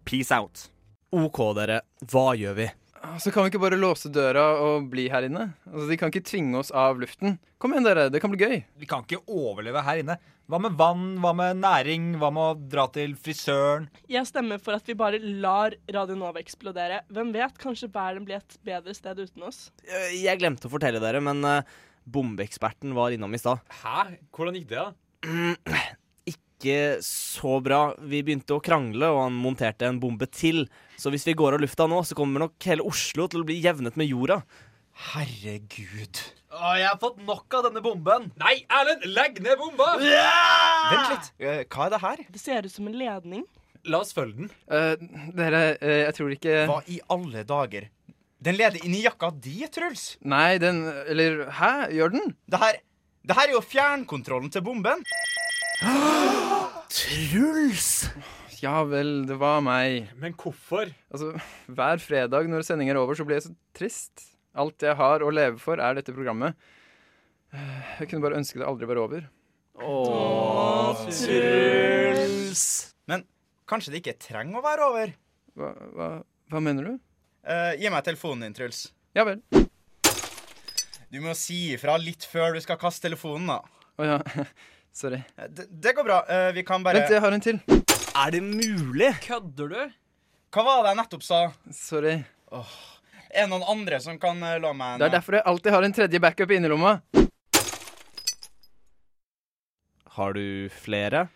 Peace 0.07 0.31
out. 0.33 0.71
OK, 1.11 1.53
dere. 1.59 1.81
Hva 2.07 2.33
gjør 2.39 2.55
vi? 2.57 2.71
Så 3.19 3.31
kan 3.31 3.45
vi 3.45 3.51
ikke 3.53 3.61
bare 3.63 3.77
låse 3.79 4.09
døra 4.11 4.43
og 4.63 4.89
bli 4.91 5.05
her 5.11 5.25
inne? 5.27 5.49
Altså, 5.69 5.85
De 5.89 5.97
kan 5.99 6.11
ikke 6.11 6.25
tvinge 6.27 6.59
oss 6.59 6.71
av 6.75 6.99
luften. 6.99 7.37
Kom 7.59 7.71
igjen, 7.73 7.85
dere. 7.87 8.09
Det 8.11 8.21
kan 8.23 8.31
bli 8.33 8.39
gøy. 8.41 8.57
Vi 8.79 8.87
kan 8.89 9.03
ikke 9.05 9.21
overleve 9.27 9.83
her 9.85 10.01
inne. 10.01 10.17
Hva 10.49 10.57
med 10.63 10.73
vann? 10.79 11.03
Hva 11.21 11.31
med 11.37 11.59
næring? 11.61 12.07
Hva 12.19 12.31
med 12.33 12.43
å 12.43 12.69
dra 12.71 12.87
til 12.95 13.13
frisøren? 13.19 13.85
Jeg 14.09 14.25
stemmer 14.29 14.59
for 14.63 14.75
at 14.79 14.87
vi 14.89 14.95
bare 14.97 15.19
lar 15.21 15.75
Radio 15.93 16.17
Nova 16.17 16.41
eksplodere. 16.41 17.03
Hvem 17.13 17.31
vet, 17.35 17.59
kanskje 17.61 17.91
Bæren 17.93 18.25
blir 18.27 18.39
et 18.41 18.57
bedre 18.65 18.95
sted 18.97 19.21
uten 19.21 19.45
oss? 19.45 19.67
Eh, 19.85 20.15
Jeg 20.23 20.39
glemte 20.41 20.65
å 20.67 20.73
fortelle 20.73 20.99
dere, 21.03 21.21
men 21.21 21.43
eh, 21.45 21.61
bombeeksperten 22.09 22.95
var 22.97 23.13
innom 23.15 23.35
i 23.37 23.41
stad. 23.41 23.61
Hæ? 23.83 24.17
Hvordan 24.33 24.57
gikk 24.59 24.71
det, 24.73 24.87
da? 24.87 24.93
Ikke 26.59 26.99
så 27.05 27.53
bra. 27.63 27.93
Vi 28.03 28.19
begynte 28.19 28.51
å 28.57 28.59
krangle, 28.59 29.07
og 29.13 29.21
han 29.23 29.35
monterte 29.39 29.87
en 29.87 29.99
bombe 30.01 30.27
til. 30.27 30.65
Så 30.99 31.07
hvis 31.13 31.23
vi 31.23 31.31
går 31.39 31.55
av 31.55 31.61
lufta 31.63 31.85
nå, 31.87 32.01
så 32.03 32.17
kommer 32.19 32.43
nok 32.43 32.67
hele 32.67 32.83
Oslo 32.83 33.29
til 33.31 33.45
å 33.45 33.47
bli 33.47 33.61
jevnet 33.63 33.95
med 33.95 34.09
jorda. 34.11 34.41
Herregud. 35.13 36.19
Å, 36.51 36.73
jeg 36.75 36.89
har 36.89 36.99
fått 36.99 37.21
nok 37.23 37.55
av 37.55 37.69
denne 37.69 37.79
bomben. 37.85 38.27
Nei, 38.41 38.57
Erlend, 38.75 39.05
legg 39.07 39.39
ned 39.45 39.55
bomba! 39.61 39.87
Vent 40.01 41.13
litt. 41.13 41.31
Eh, 41.39 41.61
Hva 41.71 41.85
er 41.87 41.93
det 41.95 42.01
her? 42.03 42.25
Det 42.35 42.41
ser 42.43 42.67
ut 42.67 42.73
som 42.75 42.89
en 42.91 42.99
ledning. 42.99 43.45
La 43.87 44.01
oss 44.03 44.11
følge 44.11 44.41
den. 44.41 44.51
Eh, 44.67 45.07
dere, 45.39 45.63
eh, 45.79 46.01
jeg 46.09 46.17
tror 46.19 46.35
ikke 46.35 46.57
Hva 46.67 46.81
i 46.91 46.99
alle 47.15 47.45
dager? 47.47 47.87
Den 48.43 48.59
leder 48.59 48.83
inn 48.83 48.99
i 48.99 49.05
jakka 49.05 49.31
di, 49.39 49.61
Truls. 49.71 50.17
Nei, 50.27 50.57
den 50.59 50.83
Eller 51.07 51.45
hæ? 51.55 51.71
Gjør 51.95 52.17
den? 52.17 52.35
Det 52.51 52.59
her, 52.59 52.81
det 53.23 53.39
her 53.39 53.47
er 53.47 53.55
jo 53.55 53.63
fjernkontrollen 53.63 54.51
til 54.51 54.65
bomben. 54.67 55.07
Truls! 56.89 58.09
Ja 58.63 58.81
vel, 58.89 59.21
det 59.29 59.37
var 59.39 59.61
meg. 59.63 60.09
Men 60.19 60.33
hvorfor? 60.33 60.89
Altså, 61.13 61.31
Hver 61.69 62.01
fredag 62.01 62.49
når 62.49 62.65
sending 62.65 62.89
er 62.91 62.97
over, 62.99 63.15
så 63.15 63.25
blir 63.27 63.37
jeg 63.37 63.45
så 63.45 63.53
trist. 63.77 64.25
Alt 64.57 64.81
jeg 64.83 64.97
har 64.97 65.21
å 65.23 65.29
leve 65.31 65.61
for, 65.61 65.79
er 65.79 65.99
dette 65.99 66.15
programmet. 66.15 66.57
Jeg 67.53 68.09
kunne 68.09 68.23
bare 68.25 68.39
ønske 68.41 68.59
det 68.59 68.67
aldri 68.67 68.89
var 68.89 68.99
over. 69.01 69.27
Åh, 69.79 71.05
Truls! 71.13 72.63
Men 73.09 73.23
kanskje 73.69 73.93
det 73.93 74.01
ikke 74.01 74.17
trenger 74.25 74.59
å 74.59 74.65
være 74.65 74.89
over? 74.89 75.13
Hva, 75.59 75.71
hva, 75.93 76.09
hva 76.51 76.63
mener 76.63 76.89
du? 76.89 76.97
Uh, 77.45 77.77
gi 77.79 77.93
meg 77.93 78.03
telefonen 78.05 78.49
din, 78.49 78.57
Truls. 78.57 78.87
Ja 79.17 79.23
vel. 79.29 79.39
Du 81.09 81.21
må 81.23 81.37
si 81.37 81.71
ifra 81.77 81.95
litt 82.01 82.25
før 82.29 82.57
du 82.57 82.61
skal 82.65 82.81
kaste 82.81 83.07
telefonen, 83.07 83.53
da. 83.53 83.61
Å 84.01 84.09
ja. 84.09 84.19
Sorry. 84.99 85.21
Eh, 85.37 85.47
Det, 85.49 85.65
det 85.71 85.93
går 85.95 86.03
bra. 86.03 86.19
Eh, 86.27 86.51
vi 86.57 86.63
kan 86.67 86.83
bare 86.83 86.99
Vent, 86.99 87.13
jeg 87.13 87.21
har 87.23 87.31
en 87.35 87.43
til. 87.45 87.59
Er 88.19 88.31
det 88.35 88.41
mulig? 88.43 89.13
Kødder 89.23 89.69
du? 89.71 89.81
Hva 90.51 90.63
var 90.65 90.81
det 90.83 90.91
jeg 90.91 90.99
nettopp 90.99 91.23
sa? 91.23 91.39
Sorry. 91.71 92.17
Er 93.29 93.45
det 93.45 93.49
noen 93.51 93.63
andre 93.69 93.99
som 94.03 94.17
kan 94.19 94.41
eh, 94.43 94.57
la 94.59 94.73
meg 94.73 94.95
en 94.97 95.03
Det 95.03 95.07
er 95.11 95.15
derfor 95.19 95.37
jeg 95.39 95.45
alltid 95.53 95.75
har 95.77 95.87
en 95.87 95.95
tredje 95.95 96.19
backup 96.23 96.51
i 96.51 96.57
innerlomma. 96.59 96.97
Har 100.19 100.33
du 100.35 100.45
flere? 100.81 101.27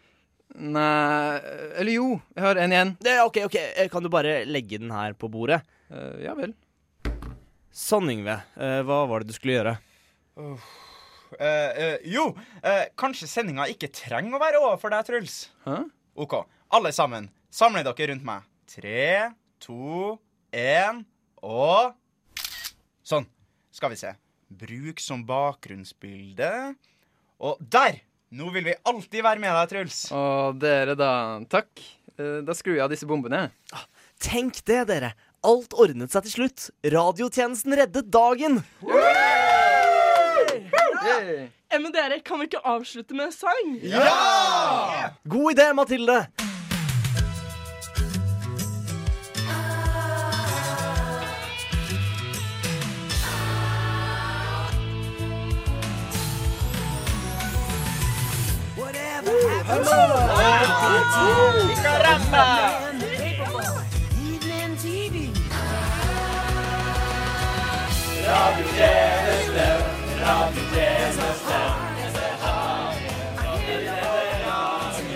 Nei 0.53 1.39
Eller 1.79 1.95
jo, 1.95 2.07
jeg 2.35 2.43
har 2.45 2.59
en 2.61 2.73
igjen. 2.75 2.91
Det, 3.01 3.15
OK, 3.23 3.39
ok. 3.47 3.55
Eh, 3.77 3.87
Kan 3.93 4.03
du 4.05 4.09
bare 4.13 4.41
legge 4.45 4.77
den 4.81 4.91
her 4.93 5.15
på 5.17 5.29
bordet? 5.31 5.61
Eh, 5.93 6.25
ja 6.27 6.35
vel. 6.37 6.51
Sånn, 7.73 8.11
Yngve. 8.11 8.35
Eh, 8.59 8.81
hva 8.85 8.99
var 9.09 9.23
det 9.23 9.31
du 9.31 9.37
skulle 9.37 9.55
gjøre? 9.55 9.77
Eh, 10.37 10.67
eh, 11.39 11.97
jo, 12.13 12.29
eh, 12.61 12.85
kanskje 12.99 13.29
sendinga 13.29 13.67
ikke 13.71 13.91
trenger 13.93 14.37
å 14.37 14.41
være 14.41 14.61
over 14.61 14.77
for 14.81 14.93
deg, 14.93 15.05
Truls. 15.07 15.37
Hæ? 15.67 15.79
OK. 16.19 16.37
Alle 16.73 16.91
sammen, 16.95 17.29
samle 17.53 17.83
dere 17.85 18.11
rundt 18.11 18.25
meg. 18.27 18.45
Tre, 18.73 19.33
to, 19.61 20.17
én 20.53 21.03
og 21.43 21.93
Sånn. 23.03 23.25
Skal 23.75 23.91
vi 23.91 23.97
se. 23.99 24.13
Bruk 24.47 25.01
som 25.03 25.25
bakgrunnsbilde. 25.27 26.49
Og 27.43 27.59
der! 27.59 27.99
Nå 28.33 28.47
vil 28.55 28.65
vi 28.69 28.75
alltid 28.89 29.25
være 29.25 29.43
med 29.43 29.51
deg, 29.53 29.69
Truls. 29.73 29.97
Å, 30.15 30.53
dere, 30.57 30.95
da. 30.97 31.11
Takk. 31.51 31.83
Eh, 32.15 32.39
da 32.47 32.55
skrur 32.57 32.77
jeg 32.77 32.85
av 32.85 32.93
disse 32.93 33.09
bombene. 33.09 33.49
Tenk 34.23 34.63
det, 34.69 34.85
dere. 34.89 35.13
Alt 35.43 35.75
ordnet 35.75 36.13
seg 36.15 36.29
til 36.29 36.37
slutt. 36.37 36.69
Radiotjenesten 36.95 37.75
reddet 37.83 38.11
dagen. 38.13 38.61
Hey. 41.03 41.49
Eh, 41.69 41.79
Men 41.81 41.91
dere, 41.91 42.19
kan 42.19 42.39
vi 42.39 42.45
ikke 42.47 42.61
avslutte 42.65 43.15
med 43.15 43.25
en 43.25 43.31
sang? 43.31 43.75
Ja! 43.83 45.09
God 45.27 45.51
idé, 45.51 45.73
Mathilde. 45.73 46.27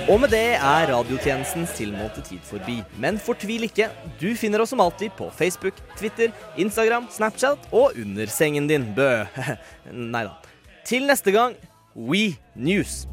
Og 0.07 0.21
med 0.23 0.31
det 0.31 0.55
er 0.55 0.87
radiotjenestens 0.87 1.73
tilmålte 1.75 2.21
tid 2.23 2.39
forbi. 2.47 2.77
Men 2.95 3.19
fortvil 3.19 3.67
ikke. 3.67 3.89
Du 4.21 4.29
finner 4.39 4.63
oss 4.63 4.71
som 4.71 4.79
alltid 4.79 5.11
på 5.19 5.27
Facebook, 5.35 5.81
Twitter, 5.99 6.31
Instagram, 6.55 7.09
Snapchat 7.11 7.67
og 7.75 7.97
under 7.99 8.31
sengen 8.31 8.69
din, 8.71 8.87
bø. 8.95 9.25
Nei 10.15 10.23
da. 10.29 10.37
Til 10.87 11.09
neste 11.11 11.35
gang, 11.35 11.59
We 11.91 12.37
News. 12.55 13.03